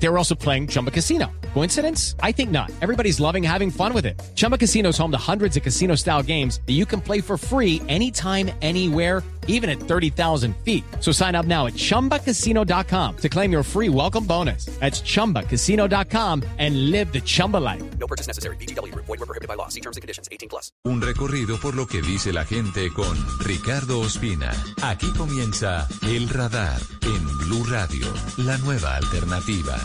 [0.00, 1.30] They were also playing Chumba Casino.
[1.54, 2.14] Coincidence?
[2.22, 2.70] I think not.
[2.80, 4.20] Everybody's loving having fun with it.
[4.36, 7.36] Chumba Casino is home to hundreds of casino style games that you can play for
[7.36, 10.84] free anytime, anywhere, even at 30,000 feet.
[11.00, 14.66] So sign up now at chumbacasino.com to claim your free welcome bonus.
[14.78, 17.82] That's chumbacasino.com and live the Chumba life.
[17.98, 18.56] No purchase necessary.
[18.56, 18.94] BGW.
[18.94, 19.68] Void were prohibited by law.
[19.68, 20.28] See terms and conditions.
[20.30, 20.70] 18 plus.
[20.84, 24.52] Un recorrido por lo que dice la gente con Ricardo Ospina.
[24.82, 28.06] Aquí comienza El Radar en Blue Radio,
[28.36, 29.78] la nueva alternativa.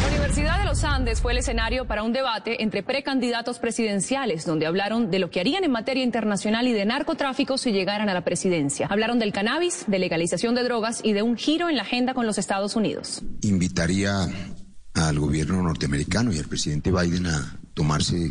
[0.00, 4.66] La Universidad de los Andes fue el escenario para un debate entre precandidatos presidenciales, donde
[4.66, 8.24] hablaron de lo que harían en materia internacional y de narcotráfico si llegaran a la
[8.24, 8.86] presidencia.
[8.88, 12.26] Hablaron del cannabis, de legalización de drogas y de un giro en la agenda con
[12.26, 13.22] los Estados Unidos.
[13.42, 14.28] Invitaría
[14.94, 18.30] al gobierno norteamericano y al presidente Biden a tomarse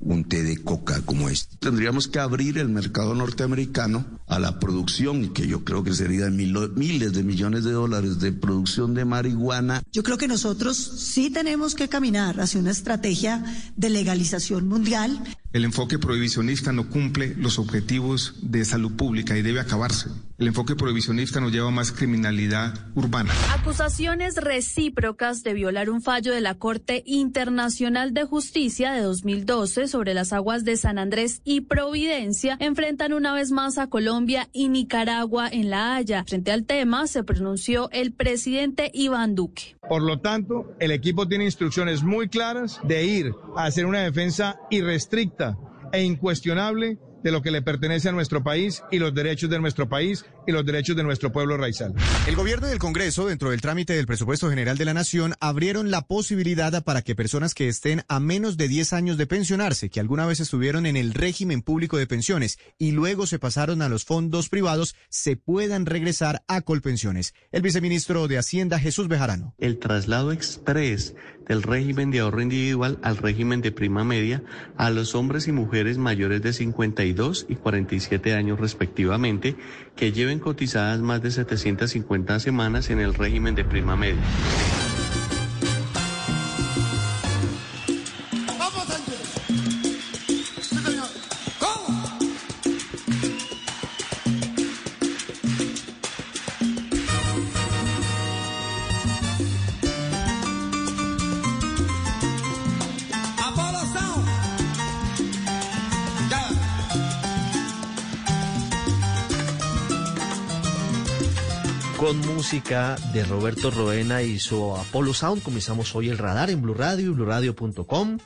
[0.00, 1.56] un té de coca como este.
[1.58, 6.30] Tendríamos que abrir el mercado norteamericano a la producción, que yo creo que sería de
[6.30, 9.82] mil- miles de millones de dólares de producción de marihuana.
[9.92, 13.44] Yo creo que nosotros sí tenemos que caminar hacia una estrategia
[13.76, 15.22] de legalización mundial.
[15.52, 20.08] El enfoque prohibicionista no cumple los objetivos de salud pública y debe acabarse.
[20.38, 23.32] El enfoque prohibicionista nos lleva a más criminalidad urbana.
[23.52, 30.14] Acusaciones recíprocas de violar un fallo de la Corte Internacional de Justicia de 2012 sobre
[30.14, 35.48] las aguas de San Andrés y Providencia enfrentan una vez más a Colombia y Nicaragua
[35.48, 36.24] en La Haya.
[36.26, 39.76] Frente al tema se pronunció el presidente Iván Duque.
[39.88, 44.58] Por lo tanto, el equipo tiene instrucciones muy claras de ir a hacer una defensa
[44.70, 45.58] irrestricta
[45.92, 49.88] e incuestionable de lo que le pertenece a nuestro país y los derechos de nuestro
[49.88, 51.94] país y los derechos de nuestro pueblo raizal.
[52.26, 55.90] El gobierno y el Congreso, dentro del trámite del presupuesto general de la Nación, abrieron
[55.90, 60.00] la posibilidad para que personas que estén a menos de 10 años de pensionarse, que
[60.00, 64.04] alguna vez estuvieron en el régimen público de pensiones y luego se pasaron a los
[64.04, 67.34] fondos privados, se puedan regresar a Colpensiones.
[67.52, 69.54] El viceministro de Hacienda, Jesús Bejarano.
[69.58, 71.14] el traslado express
[71.50, 74.40] del régimen de ahorro individual al régimen de prima media
[74.76, 79.56] a los hombres y mujeres mayores de 52 y 47 años respectivamente
[79.96, 84.22] que lleven cotizadas más de 750 semanas en el régimen de prima media.
[112.00, 116.72] Con música de Roberto Roena y su Apollo Sound comenzamos hoy el radar en Blue
[116.72, 118.16] Radio y BlueRadio.com.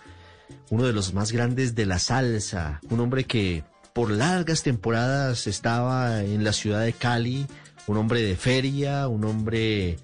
[0.70, 6.22] Uno de los más grandes de la salsa, un hombre que por largas temporadas estaba
[6.22, 7.48] en la ciudad de Cali,
[7.88, 9.98] un hombre de feria, un hombre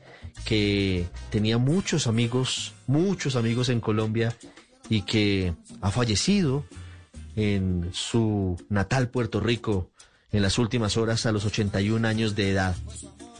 [0.44, 4.34] que tenía muchos amigos, muchos amigos en Colombia
[4.88, 6.64] y que ha fallecido
[7.36, 9.92] en su natal Puerto Rico
[10.32, 12.74] en las últimas horas a los 81 años de edad.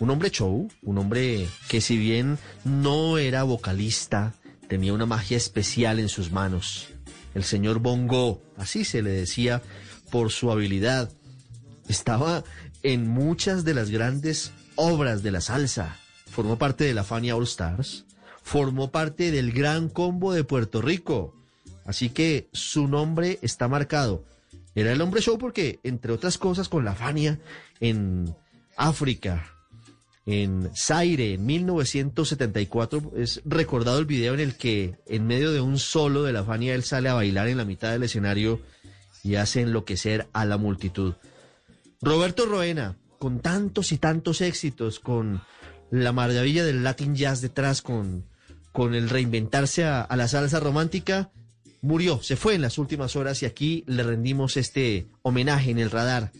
[0.00, 4.33] Un hombre show, un hombre que si bien no era vocalista,
[4.66, 6.88] tenía una magia especial en sus manos.
[7.34, 9.61] El señor Bongo, así se le decía
[10.11, 11.11] por su habilidad.
[11.87, 12.44] Estaba
[12.83, 15.99] en muchas de las grandes obras de la salsa.
[16.31, 18.06] Formó parte de la Fania All Stars.
[18.43, 21.34] Formó parte del Gran Combo de Puerto Rico.
[21.84, 24.25] Así que su nombre está marcado.
[24.75, 27.38] Era el hombre show porque, entre otras cosas, con la Fania
[27.81, 28.34] en
[28.77, 29.59] África,
[30.26, 35.78] en Zaire, en 1974, es recordado el video en el que, en medio de un
[35.78, 38.60] solo de la Fania, él sale a bailar en la mitad del escenario
[39.22, 41.14] y hace enloquecer a la multitud.
[42.03, 45.42] Roberto Roena, con tantos y tantos éxitos, con
[45.91, 48.25] la maravilla del Latin Jazz detrás, con,
[48.72, 51.31] con el reinventarse a, a la salsa romántica,
[51.82, 55.90] murió, se fue en las últimas horas y aquí le rendimos este homenaje en el
[55.90, 56.32] radar,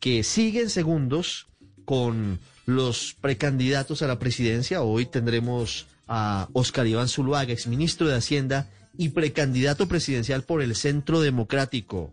[0.00, 1.46] que sigue en segundos
[1.84, 2.38] con
[2.70, 4.82] los precandidatos a la presidencia.
[4.82, 11.20] Hoy tendremos a Oscar Iván Zuluaga, exministro de Hacienda y precandidato presidencial por el Centro
[11.20, 12.12] Democrático.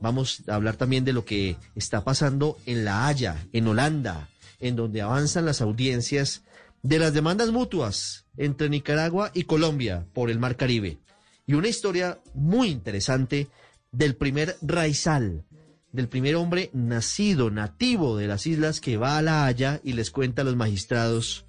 [0.00, 4.28] Vamos a hablar también de lo que está pasando en La Haya, en Holanda,
[4.58, 6.42] en donde avanzan las audiencias
[6.82, 10.98] de las demandas mutuas entre Nicaragua y Colombia por el Mar Caribe.
[11.46, 13.48] Y una historia muy interesante
[13.92, 15.44] del primer raizal,
[15.92, 20.10] del primer hombre nacido, nativo de las islas que va a La Haya y les
[20.10, 21.44] cuenta a los magistrados,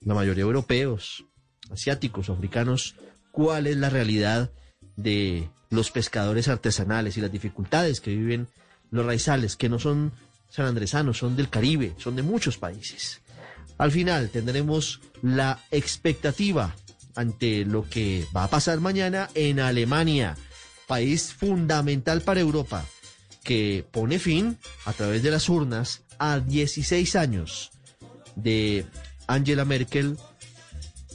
[0.00, 1.24] la mayoría europeos,
[1.70, 2.96] asiáticos, africanos,
[3.32, 4.50] cuál es la realidad
[4.96, 8.48] de los pescadores artesanales y las dificultades que viven
[8.90, 10.12] los raizales, que no son
[10.50, 13.20] sanandresanos, son del Caribe, son de muchos países.
[13.76, 16.76] Al final tendremos la expectativa
[17.16, 20.36] ante lo que va a pasar mañana en Alemania,
[20.86, 22.86] país fundamental para Europa,
[23.44, 27.70] que pone fin a través de las urnas a 16 años
[28.34, 28.86] de
[29.28, 30.16] Angela Merkel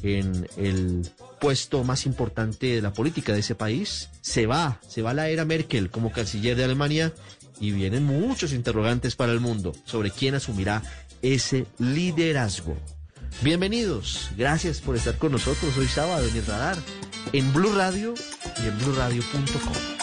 [0.03, 1.09] en el
[1.41, 4.09] puesto más importante de la política de ese país.
[4.21, 7.13] Se va, se va la era Merkel como canciller de Alemania
[7.59, 10.83] y vienen muchos interrogantes para el mundo sobre quién asumirá
[11.21, 12.77] ese liderazgo.
[13.41, 16.77] Bienvenidos, gracias por estar con nosotros hoy sábado en el radar,
[17.33, 18.13] en Blue Radio
[18.61, 19.98] y en BlueRadio.com.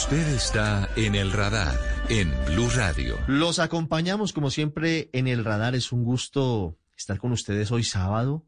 [0.00, 3.18] Usted está en el radar en Blue Radio.
[3.28, 5.74] Los acompañamos como siempre en el radar.
[5.74, 8.42] Es un gusto estar con ustedes hoy sábado.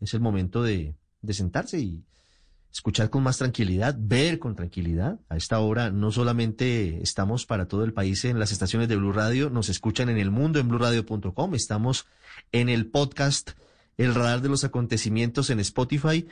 [0.00, 2.02] Es el momento de, de sentarse y
[2.72, 5.20] escuchar con más tranquilidad, ver con tranquilidad.
[5.28, 9.12] A esta hora no solamente estamos para todo el país en las estaciones de Blue
[9.12, 12.06] Radio, nos escuchan en el mundo en bluradio.com, estamos
[12.50, 13.52] en el podcast
[13.96, 16.26] El Radar de los Acontecimientos en Spotify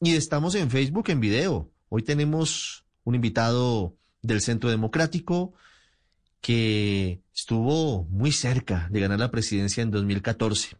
[0.00, 1.72] y estamos en Facebook en video.
[1.88, 5.54] Hoy tenemos un invitado del Centro Democrático
[6.40, 10.76] que estuvo muy cerca de ganar la presidencia en 2014.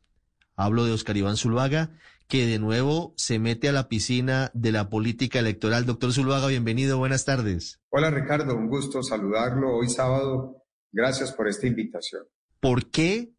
[0.56, 1.90] Hablo de Oscar Iván Zuluaga,
[2.26, 5.86] que de nuevo se mete a la piscina de la política electoral.
[5.86, 7.80] Doctor Zuluaga, bienvenido, buenas tardes.
[7.90, 10.64] Hola Ricardo, un gusto saludarlo hoy sábado.
[10.90, 12.24] Gracias por esta invitación.
[12.58, 13.30] ¿Por qué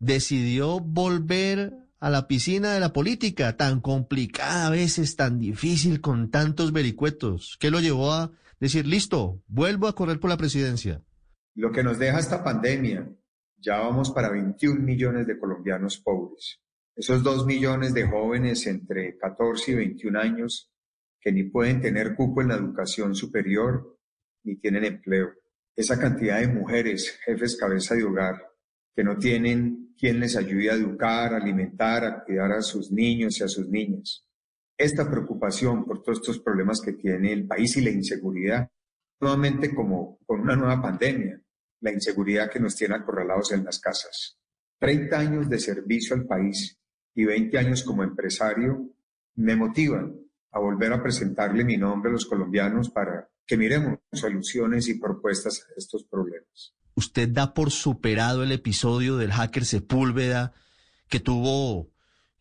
[0.00, 6.32] decidió volver a la piscina de la política, tan complicada a veces, tan difícil, con
[6.32, 7.56] tantos vericuetos?
[7.60, 11.00] ¿Qué lo llevó a decir, listo, vuelvo a correr por la presidencia?
[11.54, 13.08] Lo que nos deja esta pandemia,
[13.56, 16.58] ya vamos para 21 millones de colombianos pobres.
[16.96, 20.72] Esos 2 millones de jóvenes entre 14 y 21 años
[21.20, 23.96] que ni pueden tener cupo en la educación superior
[24.42, 25.34] ni tienen empleo.
[25.76, 28.42] Esa cantidad de mujeres, jefes cabeza de hogar,
[28.94, 33.38] que no tienen quien les ayude a educar, a alimentar, a cuidar a sus niños
[33.40, 34.26] y a sus niñas.
[34.76, 38.68] Esta preocupación por todos estos problemas que tiene el país y la inseguridad,
[39.20, 41.40] nuevamente como con una nueva pandemia,
[41.80, 44.38] la inseguridad que nos tiene acorralados en las casas.
[44.78, 46.78] 30 años de servicio al país
[47.14, 48.90] y 20 años como empresario
[49.36, 50.16] me motivan
[50.50, 55.60] a volver a presentarle mi nombre a los colombianos para que miremos soluciones y propuestas
[55.60, 60.52] a estos problemas usted da por superado el episodio del hacker Sepúlveda
[61.08, 61.90] que tuvo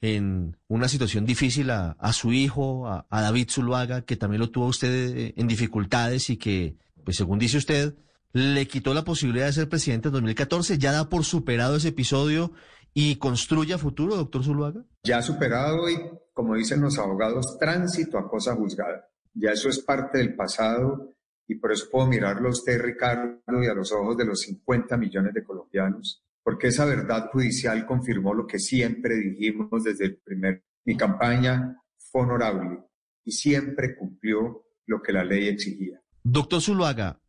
[0.02, 5.16] en una situación difícil a, su hijo, a, David Zuluaga, que también lo tuvo usted
[5.16, 7.96] eh, en dificultades y que, pues según dice usted,
[8.34, 10.80] le quitó la posibilidad de ser presidente en 2014.
[10.80, 12.52] ¿Ya da por superado ese episodio
[12.94, 14.84] y construye a futuro, doctor Zuluaga?
[15.04, 15.98] Ya superado y,
[16.34, 19.08] como dicen los abogados, tránsito a cosa juzgada.
[19.34, 21.14] Ya eso es parte del pasado
[21.48, 24.98] y por eso puedo mirarlo a usted, Ricardo, y a los ojos de los 50
[24.98, 30.64] millones de colombianos, porque esa verdad judicial confirmó lo que siempre dijimos desde el primer.
[30.86, 32.80] Mi campaña fue honorable
[33.24, 36.02] y siempre cumplió lo que la ley exigía.
[36.24, 37.20] Doctor Zuluaga,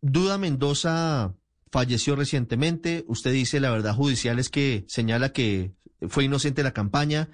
[0.00, 1.34] Duda Mendoza
[1.70, 3.04] falleció recientemente.
[3.06, 5.72] Usted dice la verdad judicial es que señala que
[6.08, 7.28] fue inocente la campaña.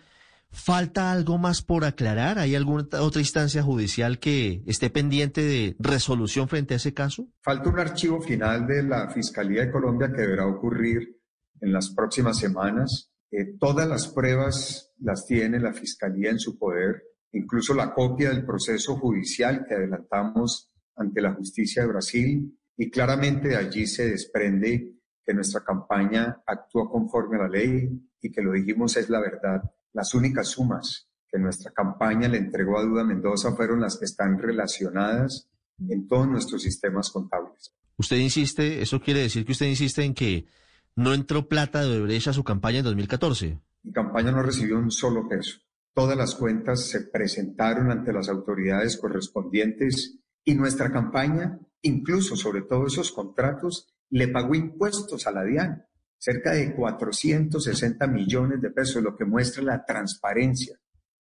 [0.50, 2.38] ¿Falta algo más por aclarar?
[2.38, 7.28] ¿Hay alguna otra instancia judicial que esté pendiente de resolución frente a ese caso?
[7.42, 11.20] Falta un archivo final de la Fiscalía de Colombia que deberá ocurrir
[11.60, 13.10] en las próximas semanas.
[13.30, 18.46] Eh, todas las pruebas las tiene la Fiscalía en su poder, incluso la copia del
[18.46, 24.92] proceso judicial que adelantamos ante la justicia de Brasil y claramente de allí se desprende
[25.24, 27.88] que nuestra campaña actuó conforme a la ley
[28.20, 29.62] y que lo dijimos es la verdad.
[29.92, 34.38] Las únicas sumas que nuestra campaña le entregó a Duda Mendoza fueron las que están
[34.38, 35.48] relacionadas
[35.88, 37.74] en todos nuestros sistemas contables.
[37.96, 40.46] Usted insiste, eso quiere decir que usted insiste en que
[40.94, 43.58] no entró plata de Odebrecht a su campaña en 2014.
[43.82, 45.60] Mi campaña no recibió un solo peso.
[45.94, 52.92] Todas las cuentas se presentaron ante las autoridades correspondientes y nuestra campaña, incluso sobre todos
[52.92, 55.86] esos contratos, le pagó impuestos a la DIAN
[56.18, 60.78] cerca de 460 millones de pesos, lo que muestra la transparencia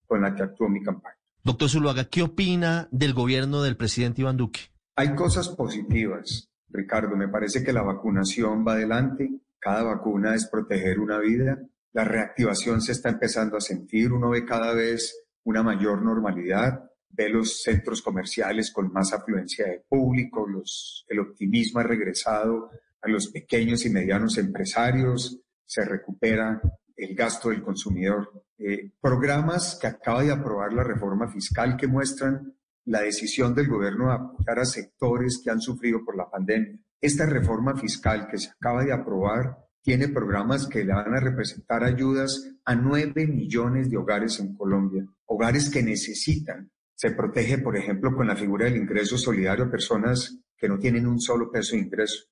[0.06, 1.16] con la que actuó mi campaña.
[1.42, 4.60] Doctor Zuluaga, ¿qué opina del gobierno del presidente Iván Duque?
[4.96, 7.16] Hay cosas positivas, Ricardo.
[7.16, 9.30] Me parece que la vacunación va adelante.
[9.58, 11.58] Cada vacuna es proteger una vida.
[11.92, 14.12] La reactivación se está empezando a sentir.
[14.12, 16.90] Uno ve cada vez una mayor normalidad.
[17.10, 22.70] ve los centros comerciales con más afluencia de público, los, el optimismo ha regresado
[23.04, 26.60] a los pequeños y medianos empresarios, se recupera
[26.96, 28.44] el gasto del consumidor.
[28.58, 32.54] Eh, programas que acaba de aprobar la reforma fiscal que muestran
[32.86, 36.78] la decisión del gobierno de apoyar a sectores que han sufrido por la pandemia.
[37.00, 41.84] Esta reforma fiscal que se acaba de aprobar tiene programas que le van a representar
[41.84, 46.70] ayudas a nueve millones de hogares en Colombia, hogares que necesitan.
[46.94, 51.06] Se protege, por ejemplo, con la figura del ingreso solidario a personas que no tienen
[51.06, 52.24] un solo peso de ingreso.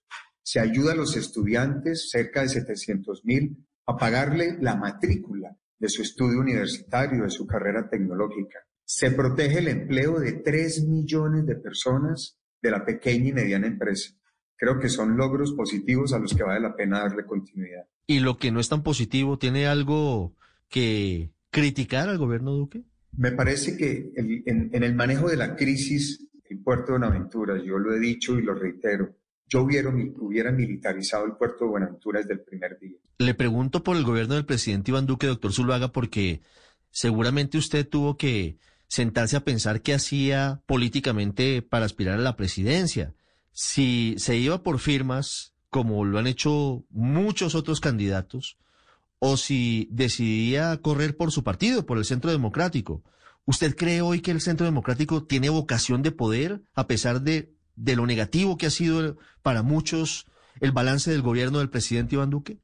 [0.43, 3.57] Se ayuda a los estudiantes, cerca de 700 mil,
[3.87, 8.61] a pagarle la matrícula de su estudio universitario, de su carrera tecnológica.
[8.85, 14.15] Se protege el empleo de 3 millones de personas de la pequeña y mediana empresa.
[14.57, 17.85] Creo que son logros positivos a los que vale la pena darle continuidad.
[18.07, 20.37] ¿Y lo que no es tan positivo tiene algo
[20.69, 22.85] que criticar al gobierno Duque?
[23.17, 27.79] Me parece que en, en el manejo de la crisis, el puerto de Buenaventura, yo
[27.79, 29.17] lo he dicho y lo reitero,
[29.53, 32.97] yo hubiera, militarizado el puerto de Buenaventura desde el primer día.
[33.19, 36.41] Le pregunto por el gobierno del presidente Iván Duque, doctor Zuluaga, porque
[36.91, 38.57] seguramente usted tuvo que
[38.89, 43.15] sentarse a pensar qué hacía políticamente para aspirar a la presidencia.
[43.53, 48.57] Si se iba por firmas, como lo han hecho muchos otros candidatos,
[49.19, 53.03] o si decidía correr por su partido, por el Centro Democrático.
[53.45, 57.97] ¿Usted cree hoy que el Centro Democrático tiene vocación de poder, a pesar de de
[57.97, 60.27] lo negativo que ha sido para muchos
[60.61, 62.59] el balance del gobierno del presidente Iván Duque?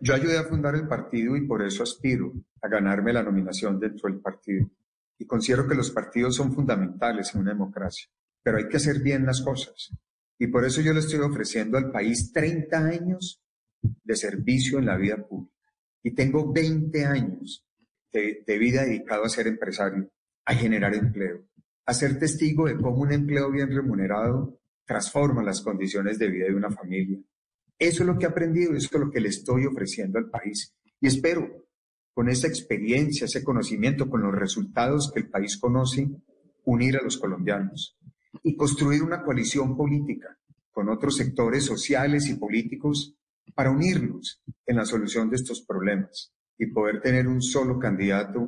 [0.00, 4.08] Yo ayudé a fundar el partido y por eso aspiro a ganarme la nominación dentro
[4.08, 4.70] del partido.
[5.18, 8.08] Y considero que los partidos son fundamentales en una democracia,
[8.42, 9.90] pero hay que hacer bien las cosas.
[10.38, 13.42] Y por eso yo le estoy ofreciendo al país 30 años
[13.82, 15.54] de servicio en la vida pública.
[16.02, 17.66] Y tengo 20 años
[18.12, 20.08] de, de vida dedicado a ser empresario,
[20.44, 21.47] a generar empleo,
[21.88, 26.54] a ser testigo de cómo un empleo bien remunerado transforma las condiciones de vida de
[26.54, 27.18] una familia.
[27.78, 30.74] Eso es lo que he aprendido, eso es lo que le estoy ofreciendo al país.
[31.00, 31.66] Y espero,
[32.12, 36.10] con esa experiencia, ese conocimiento, con los resultados que el país conoce,
[36.64, 37.96] unir a los colombianos
[38.42, 40.38] y construir una coalición política
[40.70, 43.16] con otros sectores sociales y políticos
[43.54, 48.40] para unirnos en la solución de estos problemas y poder tener un solo candidato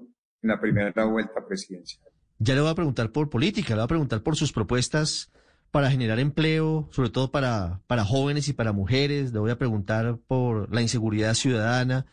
[0.43, 2.10] en la primera vuelta presidencial.
[2.43, 5.31] Ya le voy a preguntar por política, le voy a preguntar por sus propuestas
[5.71, 10.19] para generar empleo, sobre todo para, para jóvenes y para mujeres, le voy a preguntar
[10.27, 12.07] por la inseguridad ciudadana,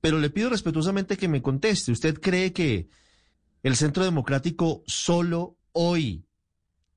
[0.00, 1.92] pero le pido respetuosamente que me conteste.
[1.92, 2.88] ¿Usted cree que
[3.62, 6.24] el Centro Democrático solo hoy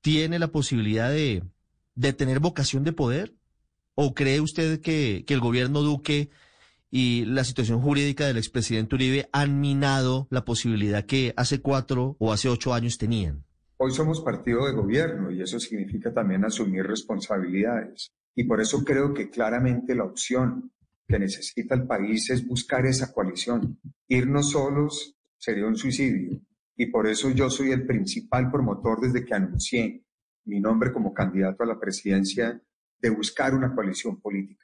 [0.00, 1.44] tiene la posibilidad de,
[1.94, 3.32] de tener vocación de poder?
[3.94, 6.30] ¿O cree usted que, que el gobierno Duque
[6.94, 12.32] y la situación jurídica del expresidente Uribe han minado la posibilidad que hace cuatro o
[12.34, 13.44] hace ocho años tenían.
[13.78, 18.12] Hoy somos partido de gobierno y eso significa también asumir responsabilidades.
[18.34, 20.70] Y por eso creo que claramente la opción
[21.08, 23.78] que necesita el país es buscar esa coalición.
[24.08, 26.42] Irnos solos sería un suicidio.
[26.76, 30.04] Y por eso yo soy el principal promotor desde que anuncié
[30.44, 32.60] mi nombre como candidato a la presidencia
[33.00, 34.61] de buscar una coalición política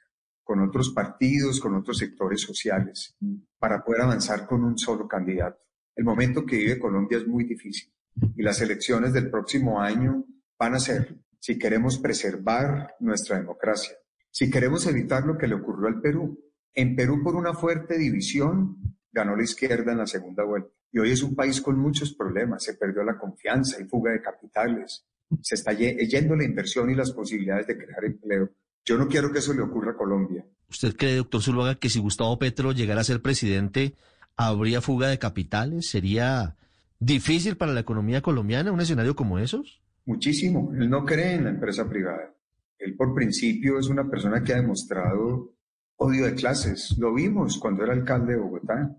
[0.49, 3.15] con otros partidos, con otros sectores sociales,
[3.59, 5.59] para poder avanzar con un solo candidato.
[5.95, 7.93] El momento que vive Colombia es muy difícil
[8.35, 10.25] y las elecciones del próximo año
[10.57, 13.95] van a ser si queremos preservar nuestra democracia,
[14.31, 16.43] si queremos evitar lo que le ocurrió al Perú.
[16.73, 18.75] En Perú, por una fuerte división,
[19.11, 20.71] ganó la izquierda en la segunda vuelta.
[20.91, 22.63] Y hoy es un país con muchos problemas.
[22.63, 25.05] Se perdió la confianza y fuga de capitales.
[25.43, 28.49] Se está yendo la inversión y las posibilidades de crear empleo.
[28.89, 30.43] Yo no quiero que eso le ocurra a Colombia.
[30.67, 33.93] ¿Usted cree, doctor Zuluaga, que si Gustavo Petro llegara a ser presidente,
[34.35, 35.87] habría fuga de capitales?
[35.91, 36.55] ¿Sería
[36.97, 39.79] difícil para la economía colombiana un escenario como esos?
[40.05, 40.71] Muchísimo.
[40.73, 42.33] Él no cree en la empresa privada.
[42.79, 45.53] Él por principio es una persona que ha demostrado
[45.97, 46.95] odio de clases.
[46.97, 48.95] Lo vimos cuando era alcalde de Bogotá.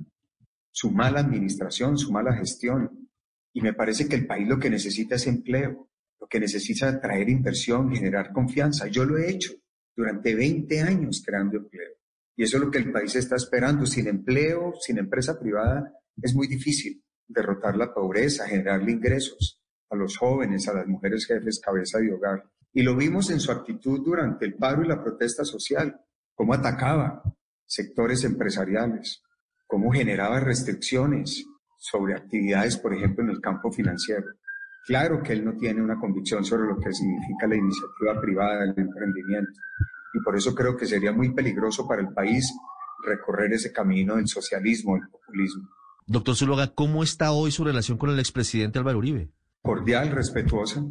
[0.70, 3.08] Su mala administración, su mala gestión.
[3.52, 5.88] Y me parece que el país lo que necesita es empleo,
[6.20, 8.86] lo que necesita es atraer inversión, generar confianza.
[8.86, 9.59] Yo lo he hecho
[10.00, 11.92] durante 20 años creando empleo.
[12.34, 13.84] Y eso es lo que el país está esperando.
[13.84, 15.92] Sin empleo, sin empresa privada,
[16.22, 21.60] es muy difícil derrotar la pobreza, generarle ingresos a los jóvenes, a las mujeres jefes,
[21.60, 22.44] cabeza de hogar.
[22.72, 26.00] Y lo vimos en su actitud durante el paro y la protesta social,
[26.34, 27.22] cómo atacaba
[27.66, 29.22] sectores empresariales,
[29.66, 31.44] cómo generaba restricciones
[31.78, 34.26] sobre actividades, por ejemplo, en el campo financiero.
[34.86, 38.74] Claro que él no tiene una convicción sobre lo que significa la iniciativa privada, el
[38.76, 39.52] emprendimiento.
[40.14, 42.52] Y por eso creo que sería muy peligroso para el país
[43.04, 45.68] recorrer ese camino del socialismo, del populismo.
[46.06, 49.30] Doctor Zuluaga, ¿cómo está hoy su relación con el expresidente Álvaro Uribe?
[49.62, 50.84] cordial, respetuosa,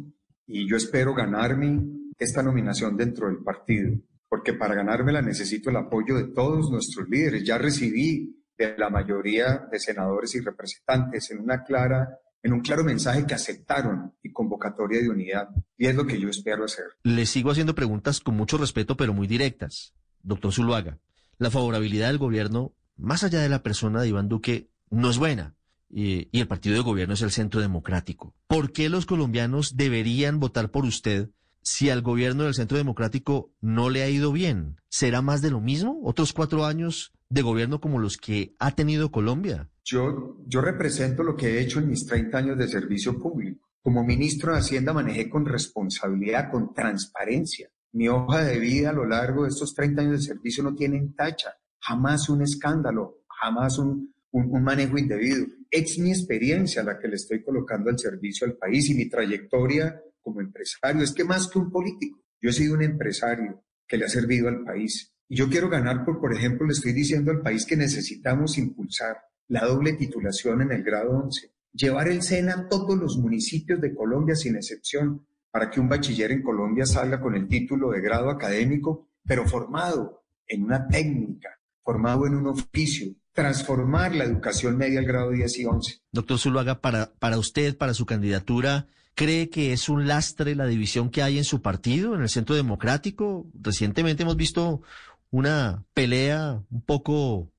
[0.46, 1.82] y yo espero ganarme
[2.18, 3.96] esta nominación dentro del partido,
[4.28, 7.44] porque para ganármela necesito el apoyo de todos nuestros líderes.
[7.44, 12.08] Ya recibí de la mayoría de senadores y representantes en una clara
[12.42, 15.50] en un claro mensaje que aceptaron convocatoria de unidad.
[15.76, 16.86] Y es lo que yo espero hacer.
[17.02, 19.92] Le sigo haciendo preguntas con mucho respeto, pero muy directas.
[20.22, 20.98] Doctor Zuluaga,
[21.36, 25.56] la favorabilidad del gobierno, más allá de la persona de Iván Duque, no es buena.
[25.90, 28.34] Y, y el partido de gobierno es el centro democrático.
[28.46, 31.28] ¿Por qué los colombianos deberían votar por usted
[31.60, 34.80] si al gobierno del centro democrático no le ha ido bien?
[34.88, 36.00] ¿Será más de lo mismo?
[36.02, 39.68] ¿Otros cuatro años de gobierno como los que ha tenido Colombia?
[39.84, 43.69] Yo, yo represento lo que he hecho en mis 30 años de servicio público.
[43.82, 47.70] Como ministro de Hacienda manejé con responsabilidad, con transparencia.
[47.92, 51.00] Mi hoja de vida a lo largo de estos 30 años de servicio no tiene
[51.16, 51.54] tacha.
[51.78, 55.46] Jamás un escándalo, jamás un, un, un manejo indebido.
[55.70, 60.02] Es mi experiencia la que le estoy colocando al servicio al país y mi trayectoria
[60.20, 61.02] como empresario.
[61.02, 64.48] Es que más que un político, yo he sido un empresario que le ha servido
[64.48, 65.14] al país.
[65.26, 69.16] Y yo quiero ganar por, por ejemplo, le estoy diciendo al país que necesitamos impulsar
[69.48, 73.94] la doble titulación en el grado 11, llevar el SENA a todos los municipios de
[73.94, 78.30] Colombia sin excepción, para que un bachiller en Colombia salga con el título de grado
[78.30, 85.06] académico, pero formado en una técnica, formado en un oficio, transformar la educación media al
[85.06, 86.02] grado 10 y 11.
[86.12, 91.10] Doctor Zuluaga, para, para usted, para su candidatura, ¿cree que es un lastre la división
[91.10, 93.46] que hay en su partido, en el Centro Democrático?
[93.54, 94.82] Recientemente hemos visto
[95.30, 97.52] una pelea un poco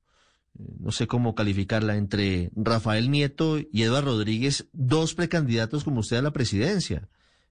[0.58, 6.22] no sé cómo calificarla, entre Rafael Nieto y Eduardo Rodríguez, dos precandidatos como usted a
[6.22, 7.10] la presidencia.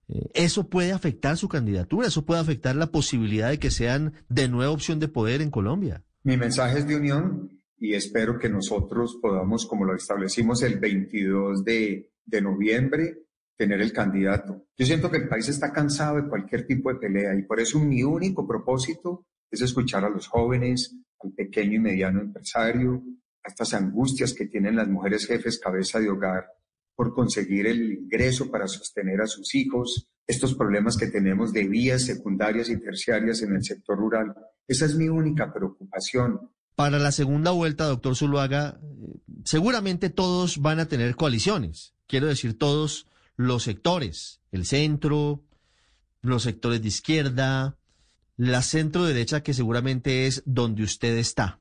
[0.09, 2.09] Eh, ¿Eso puede afectar su candidatura?
[2.09, 6.02] ¿Eso puede afectar la posibilidad de que sean de nueva opción de poder en Colombia?
[6.25, 11.64] Mi mensaje es de unión y espero que nosotros podamos, como lo establecimos el 22
[11.64, 13.19] de, de noviembre,
[13.57, 14.66] tener el candidato.
[14.76, 17.78] Yo siento que el país está cansado de cualquier tipo de pelea y por eso
[17.78, 23.03] mi único propósito es escuchar a los jóvenes, al pequeño y mediano empresario,
[23.45, 26.47] a estas angustias que tienen las mujeres jefes cabeza de hogar
[26.95, 32.04] por conseguir el ingreso para sostener a sus hijos, estos problemas que tenemos de vías
[32.04, 34.35] secundarias y terciarias en el sector rural.
[34.69, 36.50] Esa es mi única preocupación.
[36.75, 38.80] Para la segunda vuelta, doctor Zuluaga,
[39.45, 41.95] seguramente todos van a tener coaliciones.
[42.06, 43.06] Quiero decir, todos
[43.37, 45.43] los sectores, el centro,
[46.21, 47.78] los sectores de izquierda,
[48.41, 51.61] la centro derecha, que seguramente es donde usted está.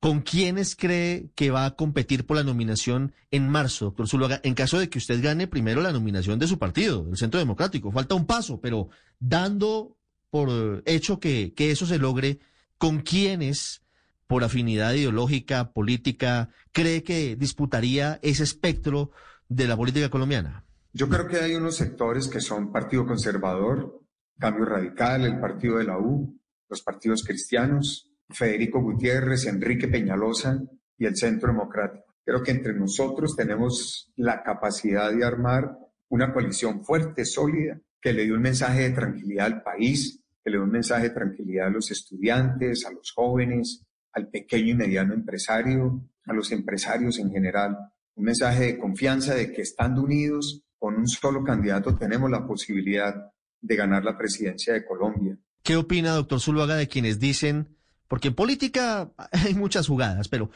[0.00, 4.40] ¿Con quiénes cree que va a competir por la nominación en marzo, doctor Zuluaga?
[4.42, 7.92] En caso de que usted gane primero la nominación de su partido, el Centro Democrático.
[7.92, 8.88] Falta un paso, pero
[9.20, 9.96] dando
[10.30, 12.40] por hecho que, que eso se logre,
[12.76, 13.82] ¿con quiénes,
[14.26, 19.12] por afinidad ideológica, política, cree que disputaría ese espectro
[19.48, 20.64] de la política colombiana?
[20.92, 23.99] Yo creo que hay unos sectores que son Partido Conservador,
[24.40, 30.58] Cambio Radical, el Partido de la U, los partidos cristianos, Federico Gutiérrez, Enrique Peñalosa
[30.96, 32.06] y el Centro Democrático.
[32.24, 35.76] Creo que entre nosotros tenemos la capacidad de armar
[36.08, 40.56] una coalición fuerte, sólida, que le dé un mensaje de tranquilidad al país, que le
[40.56, 45.12] dé un mensaje de tranquilidad a los estudiantes, a los jóvenes, al pequeño y mediano
[45.12, 47.76] empresario, a los empresarios en general.
[48.14, 53.30] Un mensaje de confianza de que estando unidos con un solo candidato tenemos la posibilidad
[53.60, 55.36] de ganar la presidencia de Colombia.
[55.62, 57.76] ¿Qué opina, doctor Zuluaga, de quienes dicen,
[58.08, 60.50] porque en política hay muchas jugadas, pero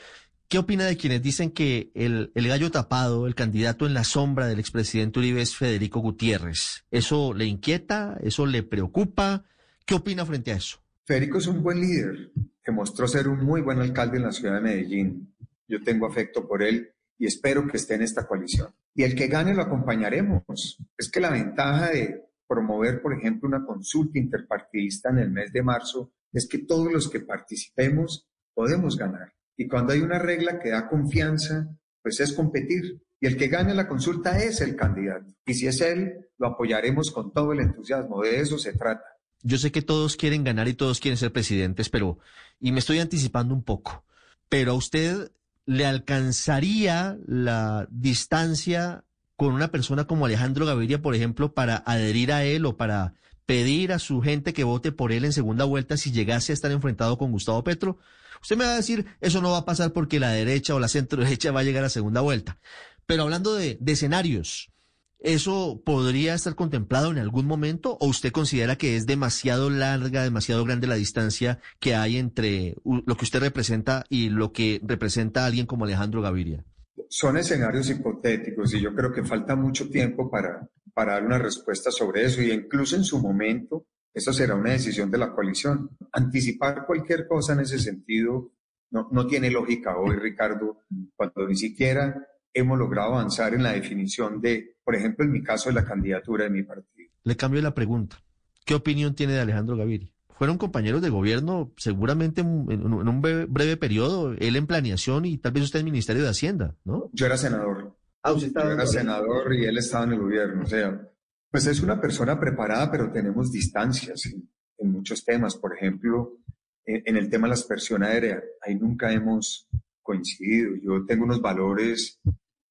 [0.48, 4.46] ¿qué opina de quienes dicen que el, el gallo tapado, el candidato en la sombra
[4.46, 6.84] del expresidente Uribe es Federico Gutiérrez?
[6.90, 8.18] ¿Eso le inquieta?
[8.22, 9.44] ¿Eso le preocupa?
[9.84, 10.78] ¿Qué opina frente a eso?
[11.04, 14.54] Federico es un buen líder que mostró ser un muy buen alcalde en la ciudad
[14.54, 15.34] de Medellín.
[15.68, 18.74] Yo tengo afecto por él y espero que esté en esta coalición.
[18.94, 20.78] Y el que gane lo acompañaremos.
[20.96, 25.62] Es que la ventaja de, promover, por ejemplo, una consulta interpartidista en el mes de
[25.62, 29.32] marzo es que todos los que participemos podemos ganar.
[29.56, 31.68] Y cuando hay una regla que da confianza,
[32.02, 33.00] pues es competir.
[33.20, 35.32] Y el que gane la consulta es el candidato.
[35.46, 38.22] Y si es él, lo apoyaremos con todo el entusiasmo.
[38.22, 39.04] De eso se trata.
[39.42, 42.18] Yo sé que todos quieren ganar y todos quieren ser presidentes, pero,
[42.60, 44.04] y me estoy anticipando un poco,
[44.48, 45.32] pero a usted
[45.66, 49.04] le alcanzaría la distancia
[49.36, 53.14] con una persona como Alejandro Gaviria, por ejemplo, para adherir a él o para
[53.46, 56.70] pedir a su gente que vote por él en segunda vuelta si llegase a estar
[56.70, 57.98] enfrentado con Gustavo Petro?
[58.40, 60.88] Usted me va a decir, eso no va a pasar porque la derecha o la
[60.88, 62.58] centro derecha va a llegar a segunda vuelta.
[63.06, 64.70] Pero hablando de, escenarios,
[65.18, 70.64] ¿eso podría estar contemplado en algún momento o usted considera que es demasiado larga, demasiado
[70.64, 75.46] grande la distancia que hay entre lo que usted representa y lo que representa a
[75.46, 76.64] alguien como Alejandro Gaviria?
[77.08, 81.90] Son escenarios hipotéticos y yo creo que falta mucho tiempo para, para dar una respuesta
[81.90, 85.90] sobre eso y incluso en su momento eso será una decisión de la coalición.
[86.12, 88.52] Anticipar cualquier cosa en ese sentido
[88.90, 90.82] no, no tiene lógica hoy, Ricardo,
[91.16, 95.68] cuando ni siquiera hemos logrado avanzar en la definición de, por ejemplo, en mi caso,
[95.68, 97.10] de la candidatura de mi partido.
[97.24, 98.22] Le cambio la pregunta.
[98.64, 100.13] ¿Qué opinión tiene de Alejandro Gaviria?
[100.36, 105.64] Fueron compañeros de gobierno seguramente en un breve, periodo, él en planeación y tal vez
[105.64, 107.08] usted en Ministerio de Hacienda, ¿no?
[107.12, 107.96] Yo era senador.
[108.22, 110.62] Ah, usted estaba Yo era senador y él estaba en el gobierno.
[110.62, 111.08] O sea,
[111.50, 115.56] pues es una persona preparada, pero tenemos distancias en, en muchos temas.
[115.56, 116.38] Por ejemplo,
[116.84, 119.68] en, el tema de la aspersión aérea, ahí nunca hemos
[120.02, 120.74] coincidido.
[120.82, 122.20] Yo tengo unos valores,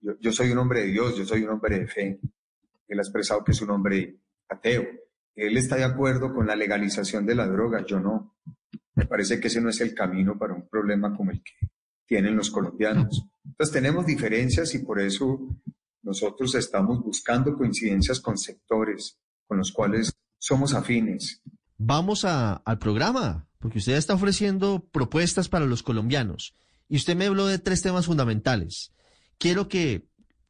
[0.02, 2.19] yo, yo soy un hombre de Dios, yo soy un hombre de fe.
[2.88, 4.17] Él ha expresado que es un hombre
[4.49, 4.86] ateo
[5.36, 8.36] él está de acuerdo con la legalización de la droga, yo no.
[8.96, 11.69] Me parece que ese no es el camino para un problema como el que
[12.06, 13.26] tienen los colombianos.
[13.43, 15.39] Entonces tenemos diferencias y por eso
[16.04, 19.17] nosotros estamos buscando coincidencias con sectores
[19.48, 21.41] con los cuales somos afines.
[21.78, 26.56] Vamos al programa, porque usted está ofreciendo propuestas para los colombianos
[26.88, 28.93] y usted me habló de tres temas fundamentales.
[29.38, 30.06] Quiero que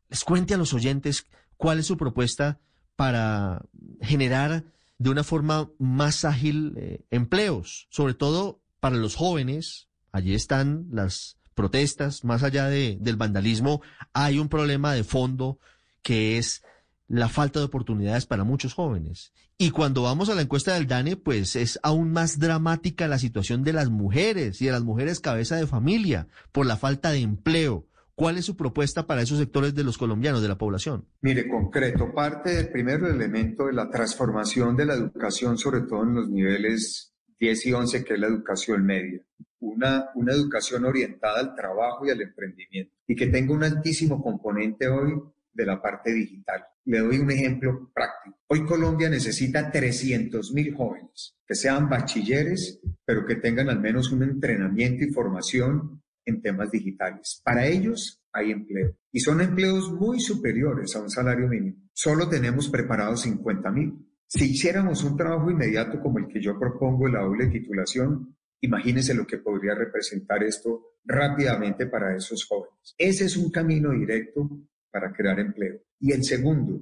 [0.09, 2.59] les cuente a los oyentes cuál es su propuesta
[2.95, 3.65] para
[4.01, 4.63] generar
[4.97, 9.87] de una forma más ágil eh, empleos, sobre todo para los jóvenes.
[10.11, 13.81] Allí están las protestas, más allá de, del vandalismo,
[14.13, 15.59] hay un problema de fondo
[16.01, 16.63] que es
[17.07, 19.33] la falta de oportunidades para muchos jóvenes.
[19.57, 23.63] Y cuando vamos a la encuesta del DANE, pues es aún más dramática la situación
[23.63, 27.87] de las mujeres y de las mujeres cabeza de familia por la falta de empleo.
[28.15, 31.07] ¿Cuál es su propuesta para esos sectores de los colombianos, de la población?
[31.21, 36.15] Mire, concreto, parte del primer elemento de la transformación de la educación, sobre todo en
[36.15, 39.19] los niveles 10 y 11, que es la educación media.
[39.59, 44.87] Una, una educación orientada al trabajo y al emprendimiento y que tenga un altísimo componente
[44.87, 45.13] hoy
[45.51, 46.63] de la parte digital.
[46.85, 48.37] Le doy un ejemplo práctico.
[48.47, 54.23] Hoy Colombia necesita 300 mil jóvenes que sean bachilleres, pero que tengan al menos un
[54.23, 57.41] entrenamiento y formación en temas digitales.
[57.43, 61.77] Para ellos hay empleo y son empleos muy superiores a un salario mínimo.
[61.93, 63.93] Solo tenemos preparados 50 mil.
[64.27, 69.27] Si hiciéramos un trabajo inmediato como el que yo propongo, la doble titulación, imagínense lo
[69.27, 72.95] que podría representar esto rápidamente para esos jóvenes.
[72.97, 74.49] Ese es un camino directo
[74.89, 75.81] para crear empleo.
[75.99, 76.81] Y el segundo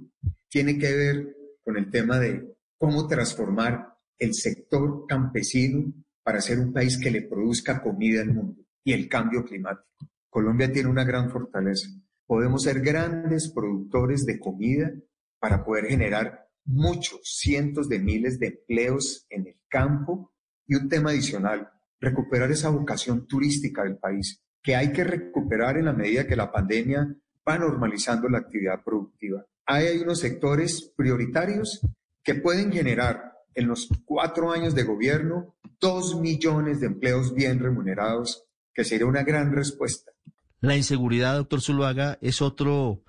[0.50, 5.92] tiene que ver con el tema de cómo transformar el sector campesino
[6.24, 9.88] para ser un país que le produzca comida al mundo y el cambio climático.
[10.30, 11.90] Colombia tiene una gran fortaleza.
[12.26, 14.92] Podemos ser grandes productores de comida
[15.40, 20.32] para poder generar muchos, cientos de miles de empleos en el campo
[20.68, 25.86] y un tema adicional, recuperar esa vocación turística del país, que hay que recuperar en
[25.86, 27.14] la medida que la pandemia
[27.48, 29.46] va normalizando la actividad productiva.
[29.66, 31.82] hay unos sectores prioritarios
[32.24, 38.48] que pueden generar en los cuatro años de gobierno dos millones de empleos bien remunerados
[38.74, 40.12] que sería una gran respuesta.
[40.60, 43.04] La inseguridad, doctor Zuluaga, es otro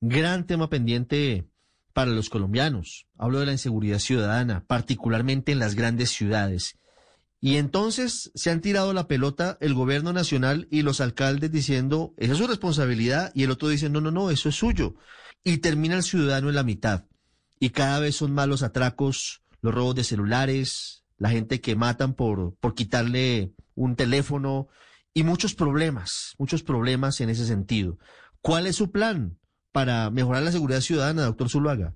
[0.00, 1.46] gran tema pendiente
[1.92, 3.06] para los colombianos.
[3.16, 6.78] Hablo de la inseguridad ciudadana, particularmente en las grandes ciudades.
[7.40, 12.32] Y entonces se han tirado la pelota el gobierno nacional y los alcaldes diciendo, esa
[12.32, 14.94] es su responsabilidad, y el otro dice, no, no, no, eso es suyo.
[15.44, 17.04] Y termina el ciudadano en la mitad.
[17.60, 22.14] Y cada vez son más los atracos, los robos de celulares, la gente que matan
[22.14, 24.68] por, por quitarle un teléfono,
[25.14, 27.98] y muchos problemas, muchos problemas en ese sentido.
[28.40, 29.38] ¿Cuál es su plan
[29.72, 31.94] para mejorar la seguridad ciudadana, doctor Zuluaga?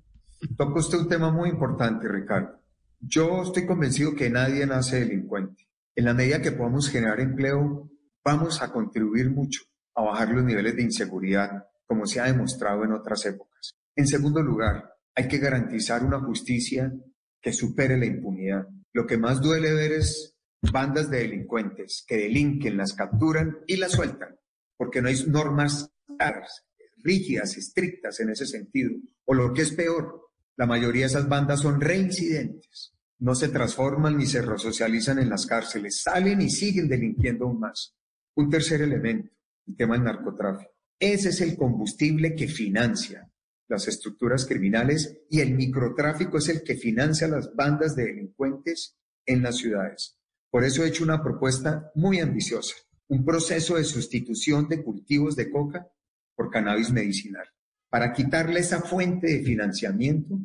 [0.57, 2.61] Toca usted un tema muy importante, Ricardo.
[3.01, 5.67] Yo estoy convencido que nadie nace delincuente.
[5.95, 7.91] En la medida que podamos generar empleo,
[8.23, 9.63] vamos a contribuir mucho
[9.95, 13.73] a bajar los niveles de inseguridad, como se ha demostrado en otras épocas.
[13.95, 16.93] En segundo lugar, hay que garantizar una justicia
[17.41, 18.65] que supere la impunidad.
[18.93, 23.93] Lo que más duele ver es bandas de delincuentes que delinquen, las capturan y las
[23.93, 24.37] sueltan,
[24.77, 26.65] porque no hay normas claras,
[26.97, 28.91] rígidas, estrictas en ese sentido.
[29.25, 34.17] O lo que es peor, la mayoría de esas bandas son reincidentes, no se transforman
[34.17, 37.95] ni se resocializan en las cárceles, salen y siguen delinquiendo aún más.
[38.35, 39.31] Un tercer elemento,
[39.67, 40.71] el tema del narcotráfico.
[40.99, 43.29] Ese es el combustible que financia
[43.69, 49.43] las estructuras criminales y el microtráfico es el que financia las bandas de delincuentes en
[49.43, 50.18] las ciudades.
[50.51, 52.75] Por eso he hecho una propuesta muy ambiciosa,
[53.07, 55.87] un proceso de sustitución de cultivos de coca
[56.35, 57.47] por cannabis medicinal,
[57.89, 60.39] para quitarle esa fuente de financiamiento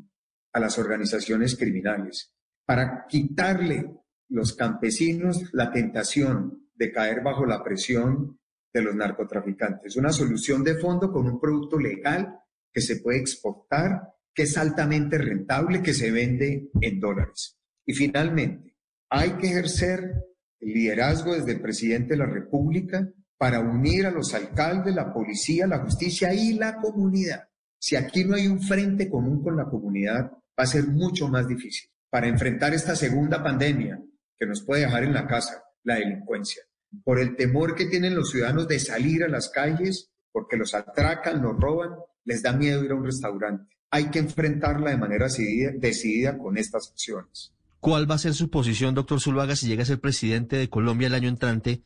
[0.53, 2.33] a las organizaciones criminales,
[2.67, 3.91] para quitarle
[4.29, 8.39] los campesinos la tentación de caer bajo la presión
[8.73, 9.97] de los narcotraficantes.
[9.97, 12.41] Una solución de fondo con un producto legal
[12.73, 17.57] que se puede exportar, que es altamente rentable, que se vende en dólares.
[17.87, 18.74] Y finalmente,
[19.15, 20.15] hay que ejercer
[20.61, 25.67] el liderazgo desde el presidente de la República para unir a los alcaldes, la policía,
[25.67, 27.49] la justicia y la comunidad.
[27.79, 31.47] Si aquí no hay un frente común con la comunidad, va a ser mucho más
[31.47, 34.01] difícil para enfrentar esta segunda pandemia
[34.37, 36.63] que nos puede dejar en la casa, la delincuencia
[37.03, 41.43] por el temor que tienen los ciudadanos de salir a las calles, porque los atracan,
[41.43, 41.91] los roban,
[42.25, 43.75] les da miedo ir a un restaurante.
[43.91, 47.54] Hay que enfrentarla de manera decidida, con estas acciones.
[47.85, 51.07] ¿Cuál va a ser su posición, doctor Zuluaga, si llega a ser presidente de Colombia
[51.07, 51.83] el año entrante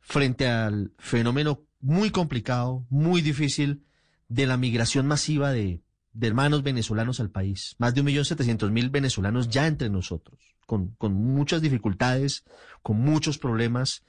[0.00, 3.84] frente al fenómeno muy complicado, muy difícil
[4.26, 5.82] de la migración masiva de,
[6.20, 7.76] hermanos venezolanos al país?
[7.78, 12.44] Más de un millón setecientos mil venezolanos ya entre nosotros, con, muchas dificultades,
[12.82, 14.04] con muchos problemas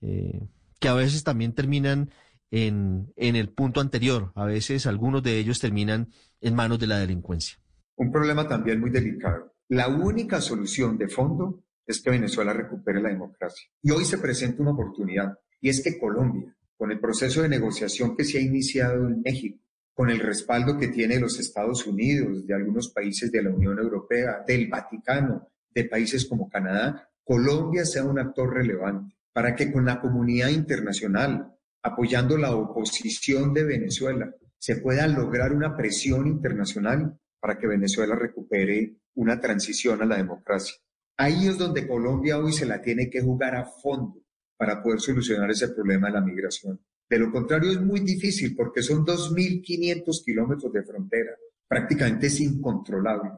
[0.00, 0.48] eh,
[0.80, 2.08] que a veces también terminan
[2.50, 4.32] en, en el punto anterior.
[4.34, 6.08] A veces algunos de ellos terminan
[6.40, 7.58] en manos de la delincuencia.
[7.96, 9.53] Un problema también muy delicado.
[9.68, 13.68] La única solución de fondo es que Venezuela recupere la democracia.
[13.82, 18.16] Y hoy se presenta una oportunidad, y es que Colombia, con el proceso de negociación
[18.16, 19.58] que se ha iniciado en México,
[19.94, 24.44] con el respaldo que tiene los Estados Unidos, de algunos países de la Unión Europea,
[24.46, 30.00] del Vaticano, de países como Canadá, Colombia sea un actor relevante para que con la
[30.00, 37.66] comunidad internacional, apoyando la oposición de Venezuela, se pueda lograr una presión internacional para que
[37.66, 40.76] Venezuela recupere una transición a la democracia.
[41.18, 44.22] Ahí es donde Colombia hoy se la tiene que jugar a fondo
[44.56, 46.80] para poder solucionar ese problema de la migración.
[47.06, 51.32] De lo contrario es muy difícil porque son 2.500 kilómetros de frontera,
[51.68, 53.32] prácticamente es incontrolable.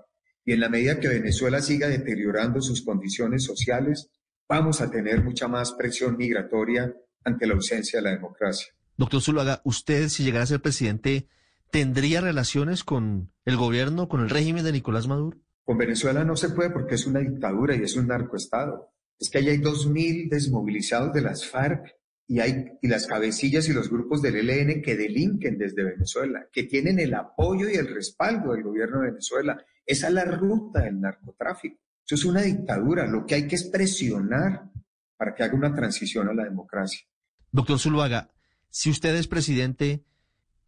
[0.44, 4.08] Y en la medida que Venezuela siga deteriorando sus condiciones sociales,
[4.48, 8.68] vamos a tener mucha más presión migratoria ante la ausencia de la democracia.
[8.96, 11.26] Doctor Zuluaga, usted si llegara a ser presidente,
[11.76, 15.36] ¿tendría relaciones con el gobierno, con el régimen de Nicolás Maduro?
[15.62, 18.94] Con Venezuela no se puede porque es una dictadura y es un narcoestado.
[19.18, 21.94] Es que ahí hay 2.000 desmovilizados de las FARC
[22.26, 26.62] y hay y las cabecillas y los grupos del ELN que delinquen desde Venezuela, que
[26.62, 29.62] tienen el apoyo y el respaldo del gobierno de Venezuela.
[29.84, 31.78] Esa es la ruta del narcotráfico.
[32.06, 33.06] Eso es una dictadura.
[33.06, 34.70] Lo que hay que es presionar
[35.18, 37.00] para que haga una transición a la democracia.
[37.52, 38.30] Doctor Zuluaga,
[38.70, 40.06] si usted es presidente,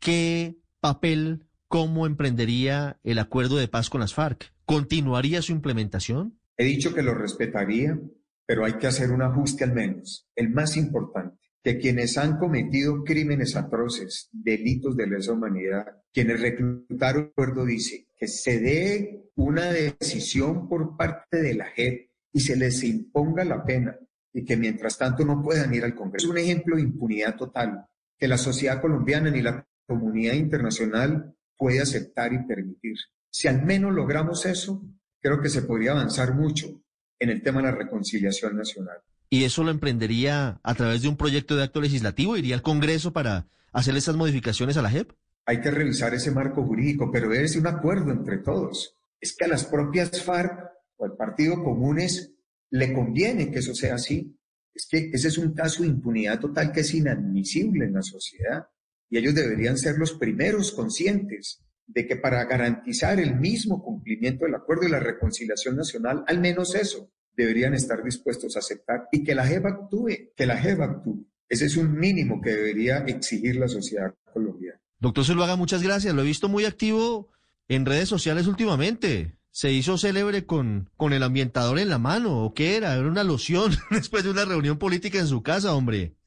[0.00, 4.52] ¿qué papel, cómo emprendería el acuerdo de paz con las FARC?
[4.64, 6.38] ¿Continuaría su implementación?
[6.56, 7.98] He dicho que lo respetaría,
[8.46, 13.04] pero hay que hacer un ajuste al menos, el más importante, que quienes han cometido
[13.04, 19.70] crímenes atroces, delitos de lesa humanidad, quienes reclutaron el acuerdo dice que se dé una
[19.70, 23.96] decisión por parte de la JEP y se les imponga la pena
[24.32, 26.26] y que mientras tanto no puedan ir al Congreso.
[26.26, 27.86] Es un ejemplo de impunidad total
[28.18, 32.96] que la sociedad colombiana ni la comunidad internacional puede aceptar y permitir.
[33.30, 34.84] Si al menos logramos eso,
[35.20, 36.80] creo que se podría avanzar mucho
[37.18, 38.98] en el tema de la reconciliación nacional.
[39.28, 42.36] ¿Y eso lo emprendería a través de un proyecto de acto legislativo?
[42.36, 45.10] ¿Iría al Congreso para hacer esas modificaciones a la JEP?
[45.46, 49.44] Hay que revisar ese marco jurídico, pero debe ser un acuerdo entre todos es que
[49.44, 52.32] a las propias FARC o al Partido Comunes
[52.70, 54.36] le conviene que eso sea así.
[54.74, 58.68] Es que ese es un caso de impunidad total que es inadmisible en la sociedad.
[59.10, 64.54] Y ellos deberían ser los primeros conscientes de que para garantizar el mismo cumplimiento del
[64.54, 69.34] acuerdo y la reconciliación nacional, al menos eso, deberían estar dispuestos a aceptar y que
[69.34, 71.26] la JEP actúe, que la JEP actúe.
[71.48, 74.80] Ese es un mínimo que debería exigir la sociedad colombiana.
[74.98, 76.14] Doctor Zuluaga, muchas gracias.
[76.14, 77.30] Lo he visto muy activo
[77.68, 79.38] en redes sociales últimamente.
[79.50, 82.94] Se hizo célebre con, con el ambientador en la mano, ¿o qué era?
[82.94, 86.17] Era una loción después de una reunión política en su casa, hombre.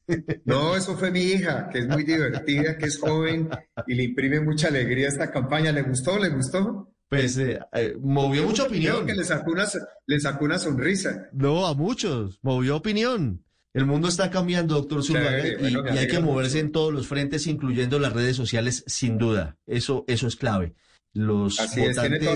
[0.46, 3.50] No, eso fue mi hija, que es muy divertida, que es joven
[3.88, 5.72] y le imprime mucha alegría esta campaña.
[5.72, 6.18] ¿Le gustó?
[6.18, 6.94] ¿Le gustó?
[7.08, 8.96] Pues eh, eh, movió mucha opinión.
[8.96, 9.66] Creo que le sacó, una,
[10.06, 11.30] le sacó una sonrisa.
[11.34, 12.40] No, a muchos.
[12.42, 13.44] Movió opinión.
[13.74, 17.48] El mundo está cambiando, doctor Zuluaga, y, y, hay que moverse en todos los frentes,
[17.48, 19.58] incluyendo las redes sociales, sin duda.
[19.66, 20.76] Eso, eso es clave.
[21.14, 22.36] Los votantes,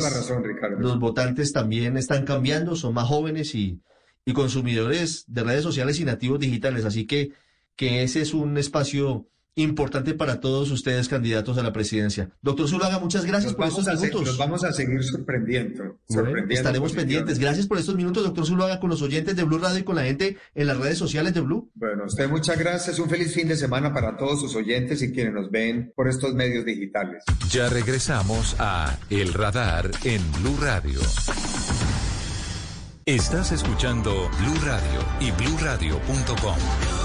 [0.80, 3.82] Los votantes también están cambiando, son más jóvenes y,
[4.26, 6.84] y consumidores de redes sociales y nativos digitales.
[6.84, 7.32] Así que,
[7.76, 12.30] que ese es un espacio importante para todos ustedes candidatos a la presidencia.
[12.42, 14.26] Doctor Zulaga, muchas gracias por estos minutos.
[14.26, 15.98] Nos vamos a seguir sorprendiendo.
[16.50, 17.40] estaremos pendientes.
[17.40, 20.04] Gracias por estos minutos, doctor Zulaga, con los oyentes de Blue Radio y con la
[20.04, 21.72] gente en las redes sociales de Blue.
[21.74, 23.00] Bueno, usted muchas gracias.
[23.00, 26.34] Un feliz fin de semana para todos sus oyentes y quienes nos ven por estos
[26.34, 27.24] medios digitales.
[27.50, 31.00] Ya regresamos a El Radar en Blue Radio.
[33.06, 37.05] Estás escuchando Blue Radio y bluradio.com.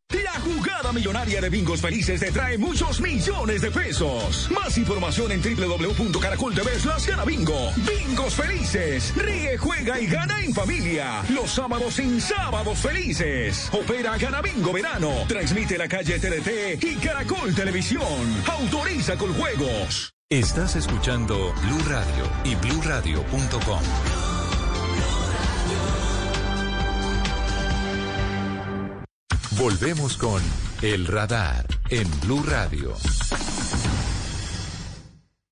[0.91, 4.49] Millonaria de Bingos Felices te trae muchos millones de pesos.
[4.51, 7.71] Más información en www.caracoltv slash bingo.
[7.77, 9.13] Bingos Felices.
[9.15, 11.23] Ríe, juega y gana en familia.
[11.29, 13.69] Los sábados sin sábados felices.
[13.71, 15.11] Opera Gana Bingo Verano.
[15.27, 18.03] Transmite la calle TDT y Caracol Televisión.
[18.47, 20.13] Autoriza con juegos.
[20.29, 24.30] Estás escuchando Blue Radio y bluradio.com.
[29.61, 30.41] Volvemos con
[30.81, 32.95] El Radar en Blue Radio.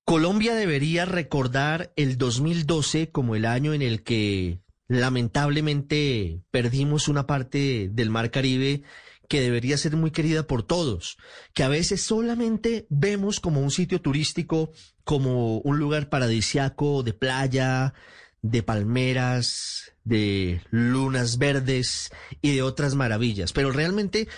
[0.04, 7.88] Colombia debería recordar el 2012 como el año en el que lamentablemente perdimos una parte
[7.92, 8.82] del Mar Caribe
[9.28, 11.16] que debería ser muy querida por todos,
[11.54, 14.72] que a veces solamente vemos como un sitio turístico,
[15.04, 17.94] como un lugar paradisiaco de playa,
[18.42, 24.28] de palmeras, de lunas verdes y de otras maravillas, pero realmente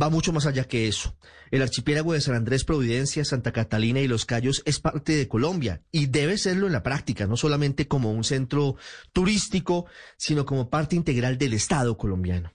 [0.00, 1.16] va mucho más allá que eso.
[1.50, 5.82] El archipiélago de San Andrés, Providencia, Santa Catalina y Los Cayos es parte de Colombia
[5.90, 8.76] y debe serlo en la práctica, no solamente como un centro
[9.12, 12.52] turístico, sino como parte integral del Estado colombiano.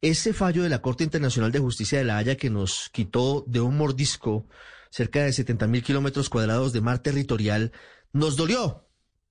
[0.00, 3.60] Ese fallo de la Corte Internacional de Justicia de la Haya que nos quitó de
[3.60, 4.48] un mordisco
[4.90, 7.72] cerca de 70 mil kilómetros cuadrados de mar territorial
[8.12, 8.83] nos dolió,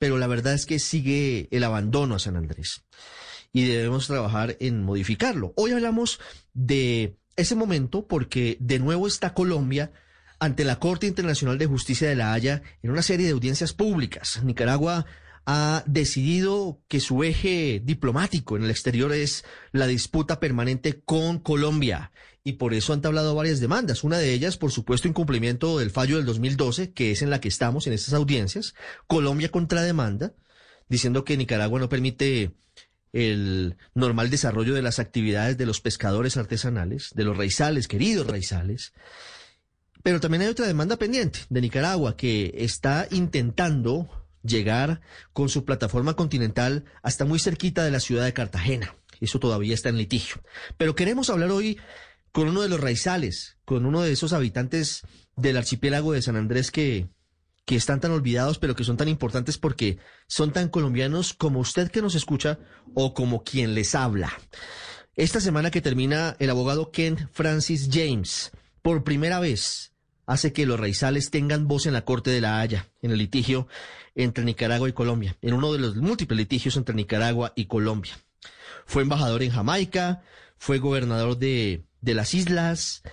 [0.04, 2.84] pero la verdad es que sigue el abandono a San Andrés
[3.54, 5.54] y debemos trabajar en modificarlo.
[5.56, 6.20] Hoy hablamos
[6.54, 9.94] de ese momento porque de nuevo está Colombia
[10.40, 14.44] ante la Corte Internacional de Justicia de la Haya en una serie de audiencias públicas.
[14.44, 15.06] Nicaragua
[15.46, 22.12] ha decidido que su eje diplomático en el exterior es la disputa permanente con Colombia
[22.44, 24.04] y por eso han tablado varias demandas.
[24.04, 27.48] Una de ellas, por supuesto, incumplimiento del fallo del 2012, que es en la que
[27.48, 28.74] estamos en estas audiencias.
[29.08, 30.34] Colombia contrademanda,
[30.90, 32.52] diciendo que Nicaragua no permite
[33.14, 38.94] el normal desarrollo de las actividades de los pescadores artesanales, de los raizales, queridos raizales.
[40.02, 45.02] Pero también hay otra demanda pendiente de Nicaragua que está intentando llegar
[45.32, 48.96] con su plataforma continental hasta muy cerquita de la ciudad de Cartagena.
[49.20, 50.42] Eso todavía está en litigio.
[50.78, 51.80] Pero queremos hablar hoy
[52.32, 55.04] con uno de los raizales, con uno de esos habitantes
[55.36, 57.08] del archipiélago de San Andrés que,
[57.66, 61.90] que están tan olvidados, pero que son tan importantes porque son tan colombianos como usted
[61.90, 62.60] que nos escucha
[62.94, 64.34] o como quien les habla.
[65.16, 68.52] Esta semana que termina, el abogado Ken Francis James,
[68.82, 69.93] por primera vez,
[70.26, 73.68] hace que los raizales tengan voz en la Corte de la Haya, en el litigio
[74.16, 78.14] entre Nicaragua y Colombia, en uno de los múltiples litigios entre Nicaragua y Colombia.
[78.86, 80.22] Fue embajador en Jamaica,
[80.58, 83.04] fue gobernador de, de las islas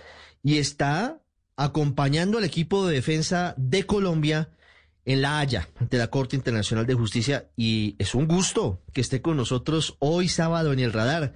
[0.43, 1.21] y está
[1.55, 4.49] acompañando al equipo de defensa de Colombia
[5.05, 9.21] en La Haya, ante la Corte Internacional de Justicia, y es un gusto que esté
[9.21, 11.35] con nosotros hoy sábado en el radar.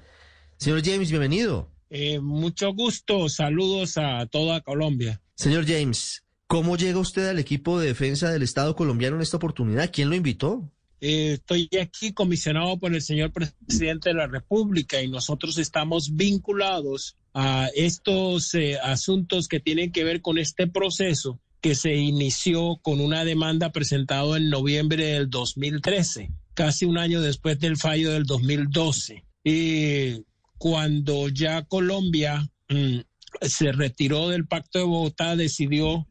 [0.57, 1.69] Señor James, bienvenido.
[1.89, 5.21] Eh, mucho gusto, saludos a toda Colombia.
[5.35, 9.91] Señor James, ¿cómo llega usted al equipo de defensa del Estado colombiano en esta oportunidad?
[9.91, 10.71] ¿Quién lo invitó?
[11.01, 17.17] Eh, estoy aquí comisionado por el señor presidente de la República y nosotros estamos vinculados
[17.33, 23.01] a estos eh, asuntos que tienen que ver con este proceso que se inició con
[23.01, 29.25] una demanda presentada en noviembre del 2013, casi un año después del fallo del 2012.
[29.43, 30.23] Y
[30.57, 32.99] cuando ya Colombia mm,
[33.41, 36.07] se retiró del Pacto de Bogotá, decidió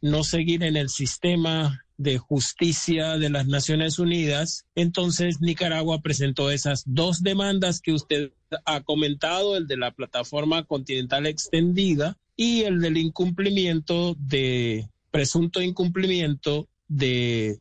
[0.00, 6.84] no seguir en el sistema de justicia de las Naciones Unidas, entonces Nicaragua presentó esas
[6.86, 8.30] dos demandas que usted
[8.64, 16.68] ha comentado, el de la plataforma continental extendida y el del incumplimiento de presunto incumplimiento
[16.86, 17.58] de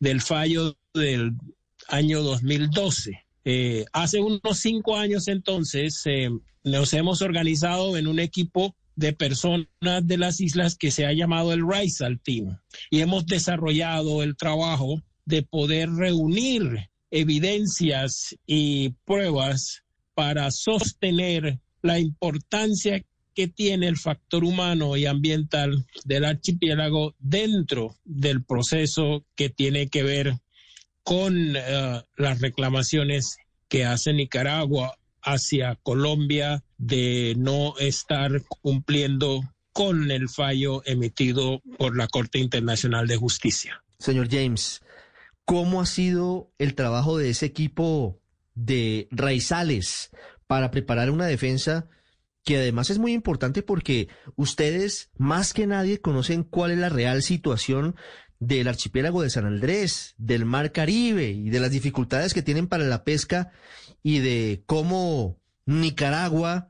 [0.00, 1.32] del fallo del
[1.88, 3.25] año 2012.
[3.48, 6.30] Eh, hace unos cinco años entonces eh,
[6.64, 9.68] nos hemos organizado en un equipo de personas
[10.02, 12.58] de las islas que se ha llamado el RISAL Team.
[12.90, 19.84] Y hemos desarrollado el trabajo de poder reunir evidencias y pruebas
[20.14, 28.42] para sostener la importancia que tiene el factor humano y ambiental del archipiélago dentro del
[28.42, 30.40] proceso que tiene que ver
[31.06, 33.36] con uh, las reclamaciones
[33.68, 39.42] que hace Nicaragua hacia Colombia de no estar cumpliendo
[39.72, 43.84] con el fallo emitido por la Corte Internacional de Justicia.
[44.00, 44.82] Señor James,
[45.44, 48.18] ¿cómo ha sido el trabajo de ese equipo
[48.56, 50.10] de raizales
[50.48, 51.88] para preparar una defensa
[52.42, 57.22] que además es muy importante porque ustedes más que nadie conocen cuál es la real
[57.22, 57.94] situación
[58.38, 62.84] del archipiélago de San Andrés, del Mar Caribe y de las dificultades que tienen para
[62.84, 63.52] la pesca
[64.02, 66.68] y de cómo Nicaragua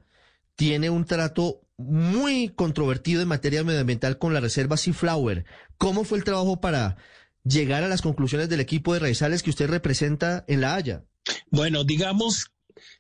[0.55, 5.45] tiene un trato muy controvertido en materia medioambiental con la reserva Seaflower.
[5.77, 6.97] ¿Cómo fue el trabajo para
[7.45, 11.05] llegar a las conclusiones del equipo de raizales que usted representa en La Haya?
[11.51, 12.47] Bueno, digamos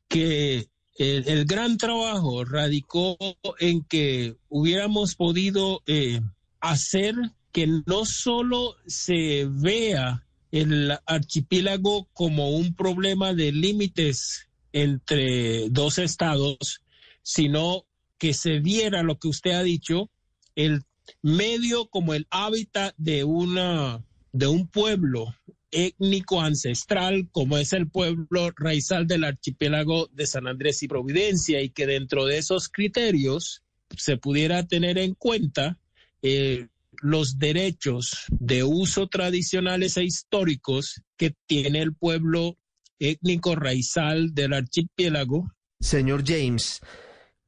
[0.08, 3.16] que el, gran trabajo radicó
[3.58, 6.20] en que hubiéramos podido eh,
[6.60, 7.14] hacer
[7.56, 16.82] que no solo se vea el archipiélago como un problema de límites entre dos estados,
[17.22, 17.86] sino
[18.18, 20.10] que se viera lo que usted ha dicho,
[20.54, 20.82] el
[21.22, 25.34] medio como el hábitat de una de un pueblo
[25.70, 31.70] étnico ancestral como es el pueblo raizal del archipiélago de San Andrés y Providencia y
[31.70, 33.62] que dentro de esos criterios
[33.96, 35.78] se pudiera tener en cuenta
[36.20, 36.66] eh,
[37.00, 42.58] los derechos de uso tradicionales e históricos que tiene el pueblo
[42.98, 45.50] étnico raizal del archipiélago.
[45.80, 46.80] Señor James,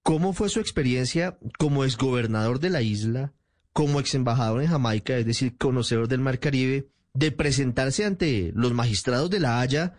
[0.03, 3.33] ¿cómo fue su experiencia como exgobernador de la isla,
[3.73, 6.89] como ex embajador en Jamaica, es decir, conocedor del Mar Caribe?
[7.19, 9.95] de presentarse ante los magistrados de La Haya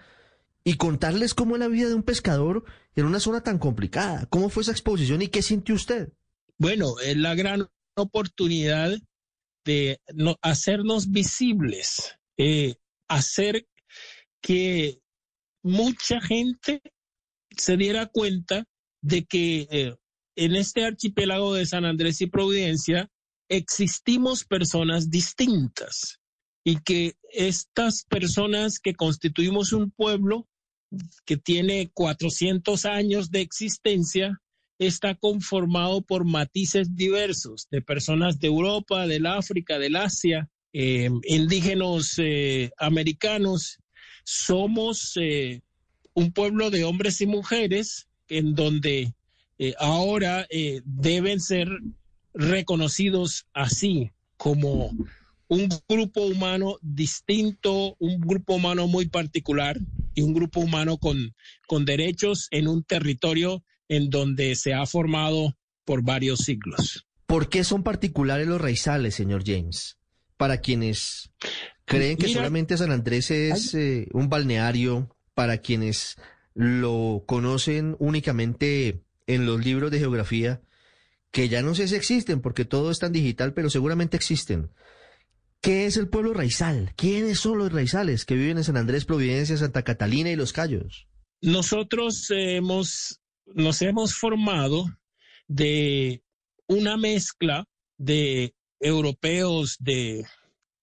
[0.64, 2.64] y contarles cómo es la vida de un pescador
[2.96, 4.26] en una zona tan complicada.
[4.30, 6.14] ¿Cómo fue esa exposición y qué sintió usted?
[6.58, 8.98] Bueno, es la gran oportunidad
[9.70, 10.02] de
[10.42, 12.74] hacernos visibles, eh,
[13.08, 13.68] hacer
[14.42, 15.00] que
[15.62, 16.82] mucha gente
[17.56, 18.66] se diera cuenta
[19.04, 19.96] de que eh,
[20.36, 23.12] en este archipiélago de San Andrés y Providencia
[23.48, 26.20] existimos personas distintas
[26.64, 30.48] y que estas personas que constituimos un pueblo
[31.26, 34.42] que tiene 400 años de existencia,
[34.80, 42.16] está conformado por matices diversos de personas de Europa, del África, del Asia, eh, indígenas
[42.18, 43.78] eh, americanos.
[44.24, 45.62] Somos eh,
[46.14, 49.14] un pueblo de hombres y mujeres en donde
[49.78, 50.48] ahora
[50.86, 51.68] deben ser
[52.34, 54.92] reconocidos así como
[55.50, 59.78] un grupo humano distinto, un grupo humano muy particular
[60.14, 61.36] y un grupo humano con,
[61.68, 67.06] con derechos en un territorio en donde se ha formado por varios siglos.
[67.26, 69.98] ¿Por qué son particulares los raizales, señor James?
[70.38, 71.32] Para quienes
[71.86, 76.18] creen que solamente San Andrés es eh, un balneario, para quienes
[76.54, 80.62] lo conocen únicamente en los libros de geografía,
[81.32, 84.72] que ya no sé si existen porque todo es tan digital, pero seguramente existen.
[85.62, 86.94] ¿Qué es el pueblo raizal?
[86.96, 91.08] ¿Quiénes son los raizales que viven en San Andrés, Providencia, Santa Catalina y Los Cayos?
[91.42, 93.19] Nosotros hemos,
[93.54, 94.86] nos hemos formado
[95.48, 96.24] de
[96.68, 97.66] una mezcla
[97.98, 100.26] de europeos de,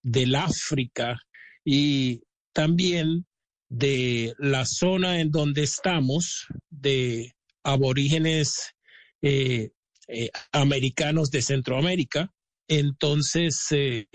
[0.02, 1.18] del África
[1.64, 3.26] y también
[3.68, 8.74] de la zona en donde estamos, de aborígenes
[9.22, 9.70] eh,
[10.08, 12.32] eh, americanos de Centroamérica.
[12.68, 14.06] Entonces, eh,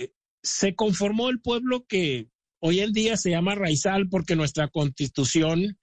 [0.42, 2.30] se conformó el pueblo que
[2.60, 5.78] hoy en día se llama Raizal porque nuestra constitución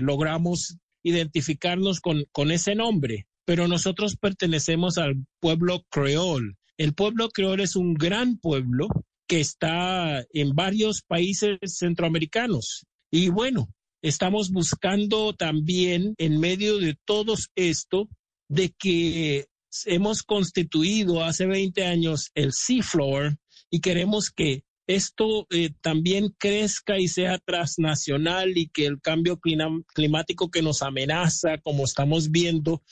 [0.00, 0.78] logramos
[1.08, 6.56] identificarnos con, con ese nombre, pero nosotros pertenecemos al pueblo creol.
[6.76, 8.88] El pueblo creol es un gran pueblo
[9.26, 12.86] que está en varios países centroamericanos.
[13.10, 13.68] Y bueno,
[14.02, 18.08] estamos buscando también en medio de todo esto
[18.48, 19.46] de que
[19.84, 23.36] hemos constituido hace 20 años el Seafloor,
[23.70, 30.50] y queremos que esto eh, también crezca y sea transnacional y que el cambio climático
[30.50, 32.82] que nos amenaza, como estamos viendo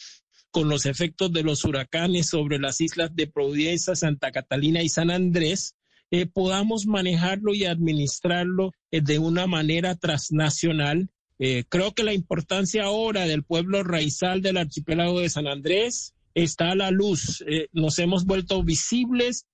[0.51, 5.11] con los efectos de los huracanes sobre las islas de Providencia, Santa Catalina y San
[5.11, 5.75] Andrés,
[6.11, 11.09] eh, podamos manejarlo y administrarlo eh, de una manera transnacional.
[11.39, 16.77] creo que la importancia ahora del pueblo raizal del archipiélago de San Andrés está a
[16.77, 17.45] la luz.
[17.73, 19.47] nos hemos vuelto visibles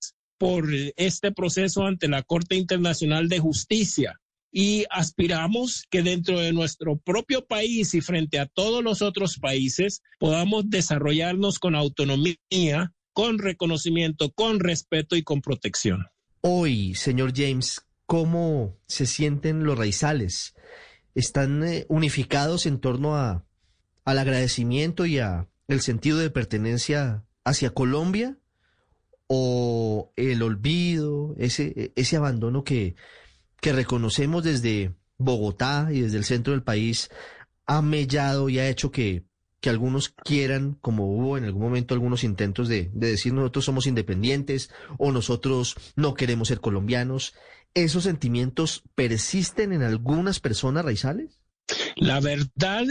[0.42, 0.66] por
[0.96, 4.18] este proceso ante la Corte Internacional de Justicia.
[4.50, 10.02] Y aspiramos que dentro de nuestro propio país y frente a todos los otros países
[10.18, 16.06] podamos desarrollarnos con autonomía, con reconocimiento, con respeto y con protección.
[16.40, 20.56] Hoy, señor James, ¿cómo se sienten los raizales
[21.14, 23.46] están eh, unificados en torno a,
[24.04, 28.38] al agradecimiento y a el sentido de pertenencia hacia Colombia
[29.34, 32.96] o el olvido, ese, ese abandono que,
[33.62, 37.08] que reconocemos desde Bogotá y desde el centro del país
[37.64, 39.24] ha mellado y ha hecho que,
[39.62, 43.86] que algunos quieran, como hubo en algún momento algunos intentos de, de decir nosotros somos
[43.86, 47.32] independientes o nosotros no queremos ser colombianos,
[47.72, 51.40] ¿esos sentimientos persisten en algunas personas raizales?
[51.96, 52.84] La verdad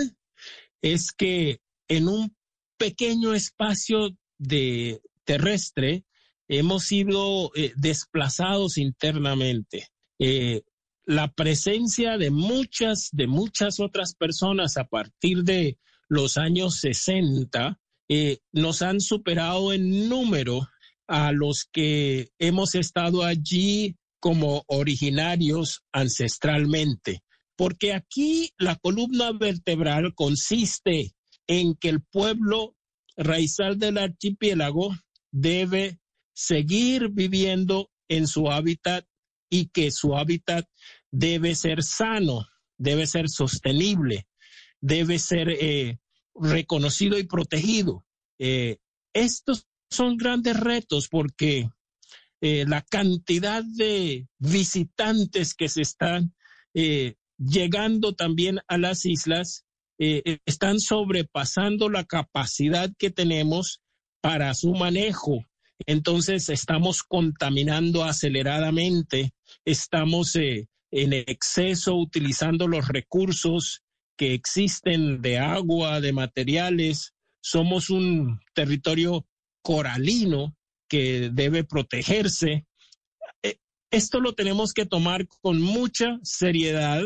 [0.82, 2.36] es que en un
[2.80, 6.04] pequeño espacio de terrestre
[6.52, 9.88] hemos sido eh, desplazados internamente.
[10.20, 10.64] Eh,
[11.06, 15.78] la presencia de muchas, de muchas otras personas a partir de
[16.10, 17.80] los años 60
[18.10, 20.68] eh, nos han superado en número
[21.08, 27.24] a los que hemos estado allí como originarios ancestralmente.
[27.56, 31.14] Porque aquí la columna vertebral consiste
[31.48, 32.76] en que el pueblo
[33.16, 34.94] raizal del archipiélago
[35.32, 36.01] debe
[36.34, 39.06] seguir viviendo en su hábitat
[39.50, 40.66] y que su hábitat
[41.12, 44.28] debe ser sano, debe ser sostenible,
[44.80, 46.00] debe ser eh,
[46.34, 48.06] reconocido y protegido.
[48.40, 48.78] Eh,
[49.14, 51.70] estos son grandes retos porque
[52.40, 56.34] eh, la cantidad de visitantes que se están
[57.38, 59.66] llegando también a las islas
[59.98, 63.82] están sobrepasando la capacidad que tenemos
[64.22, 65.46] para su manejo.
[65.86, 69.34] Entonces estamos contaminando aceleradamente,
[69.66, 73.82] estamos eh, en exceso utilizando los recursos
[74.18, 77.14] que existen de agua, de materiales.
[77.42, 79.26] Somos un territorio
[79.62, 80.56] coralino
[80.88, 82.66] que debe protegerse.
[83.42, 83.58] Eh,
[83.90, 87.04] esto lo tenemos que tomar con mucha seriedad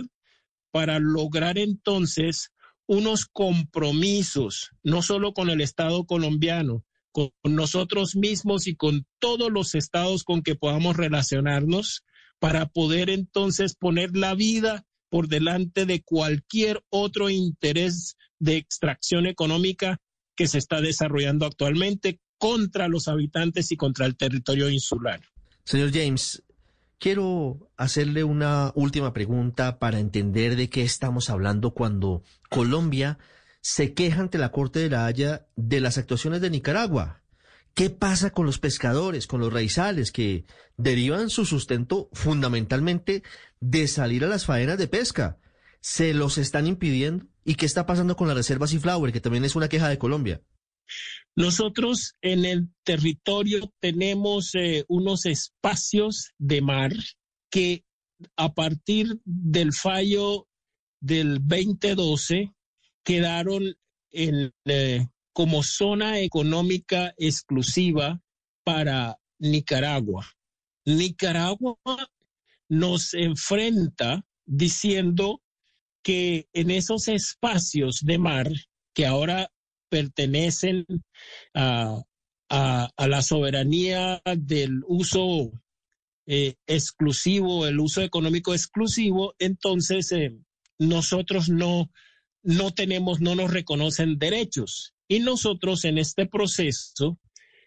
[0.72, 2.52] para lograr entonces
[2.88, 6.84] unos compromisos, no solo con el Estado colombiano,
[7.16, 12.04] con nosotros mismos y con todos los estados con que podamos relacionarnos
[12.40, 20.02] para poder entonces poner la vida por delante de cualquier otro interés de extracción económica
[20.36, 25.22] que se está desarrollando actualmente contra los habitantes y contra el territorio insular.
[25.64, 26.44] Señor James,
[27.00, 33.18] quiero hacerle una última pregunta para entender de qué estamos hablando cuando Colombia
[33.66, 37.24] se queja ante la Corte de la Haya de las actuaciones de Nicaragua.
[37.74, 40.46] ¿Qué pasa con los pescadores, con los raizales que
[40.78, 43.24] derivan su sustento fundamentalmente
[43.60, 45.40] de salir a las faenas de pesca?
[45.82, 47.26] ¿Se los están impidiendo?
[47.44, 50.44] ¿Y qué está pasando con la reserva Seaflower, que también es una queja de Colombia?
[51.36, 56.94] Nosotros en el territorio tenemos eh, unos espacios de mar
[57.50, 57.84] que
[58.38, 60.48] a partir del fallo
[61.02, 62.55] del 2012
[63.06, 63.78] quedaron
[64.12, 68.22] en, eh, como zona económica exclusiva
[68.64, 70.26] para Nicaragua.
[70.86, 71.78] Nicaragua
[72.68, 75.42] nos enfrenta diciendo
[76.04, 78.50] que en esos espacios de mar
[78.94, 79.52] que ahora
[79.90, 80.86] pertenecen
[81.54, 82.04] a,
[82.50, 85.52] la soberanía del uso
[86.28, 90.38] eh, exclusivo, el uso económico exclusivo, entonces eh,
[90.80, 91.90] nosotros no
[92.46, 94.94] no tenemos, no nos reconocen derechos.
[95.08, 97.20] Y nosotros en este proceso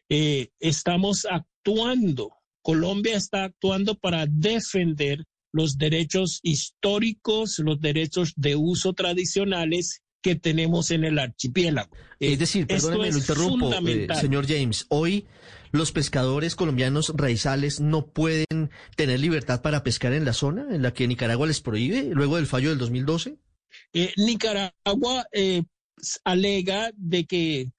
[0.09, 8.93] eh, estamos actuando, Colombia está actuando para defender los derechos históricos, los derechos de uso
[8.93, 11.91] tradicionales que tenemos en el archipiélago.
[12.20, 14.87] Es decir, perdóneme, lo interrumpo, eh, señor James.
[14.89, 15.26] Hoy
[15.70, 20.93] los pescadores colombianos raizales no pueden tener libertad para pescar en la zona en la
[20.93, 23.39] que Nicaragua les prohíbe luego del fallo del 2012.
[23.93, 25.62] Eh, Nicaragua eh,
[26.24, 27.72] alega de que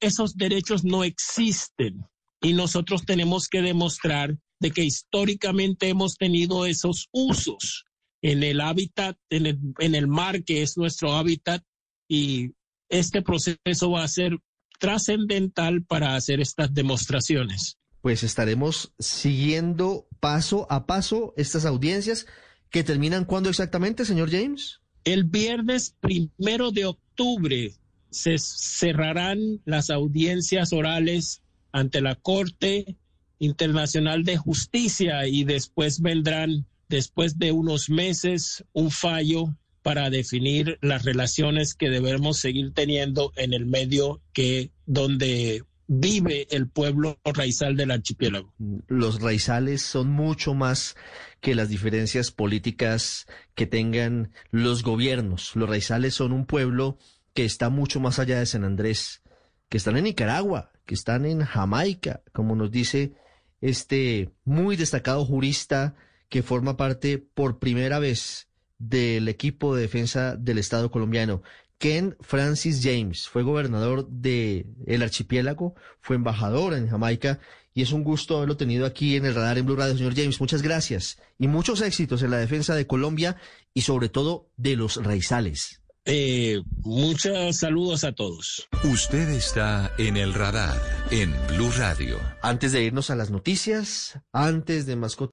[0.00, 2.06] esos derechos no existen
[2.40, 7.84] y nosotros tenemos que demostrar de que históricamente hemos tenido esos usos
[8.22, 11.62] en el hábitat, en el, en el mar que es nuestro hábitat
[12.08, 12.52] y
[12.88, 14.38] este proceso va a ser
[14.78, 17.78] trascendental para hacer estas demostraciones.
[18.00, 22.26] Pues estaremos siguiendo paso a paso estas audiencias
[22.70, 24.80] que terminan cuándo exactamente, señor James?
[25.06, 27.72] El viernes primero de octubre
[28.10, 32.96] se cerrarán las audiencias orales ante la Corte
[33.38, 41.04] Internacional de Justicia y después vendrán, después de unos meses, un fallo para definir las
[41.04, 47.90] relaciones que debemos seguir teniendo en el medio que donde vive el pueblo raizal del
[47.90, 48.52] archipiélago.
[48.88, 50.96] Los raizales son mucho más
[51.40, 55.54] que las diferencias políticas que tengan los gobiernos.
[55.54, 56.98] Los raizales son un pueblo
[57.34, 59.22] que está mucho más allá de San Andrés,
[59.68, 63.14] que están en Nicaragua, que están en Jamaica, como nos dice
[63.60, 65.94] este muy destacado jurista
[66.28, 71.42] que forma parte por primera vez del equipo de defensa del Estado colombiano.
[71.78, 77.38] Ken Francis James fue gobernador del el archipiélago, fue embajador en Jamaica
[77.74, 80.40] y es un gusto haberlo tenido aquí en el radar en Blue Radio, señor James.
[80.40, 83.36] Muchas gracias y muchos éxitos en la defensa de Colombia
[83.74, 85.82] y sobre todo de los raizales.
[86.08, 88.68] Eh, muchos saludos a todos.
[88.84, 92.20] Usted está en el radar en Blue Radio.
[92.42, 95.24] Antes de irnos a las noticias, antes de mascotas.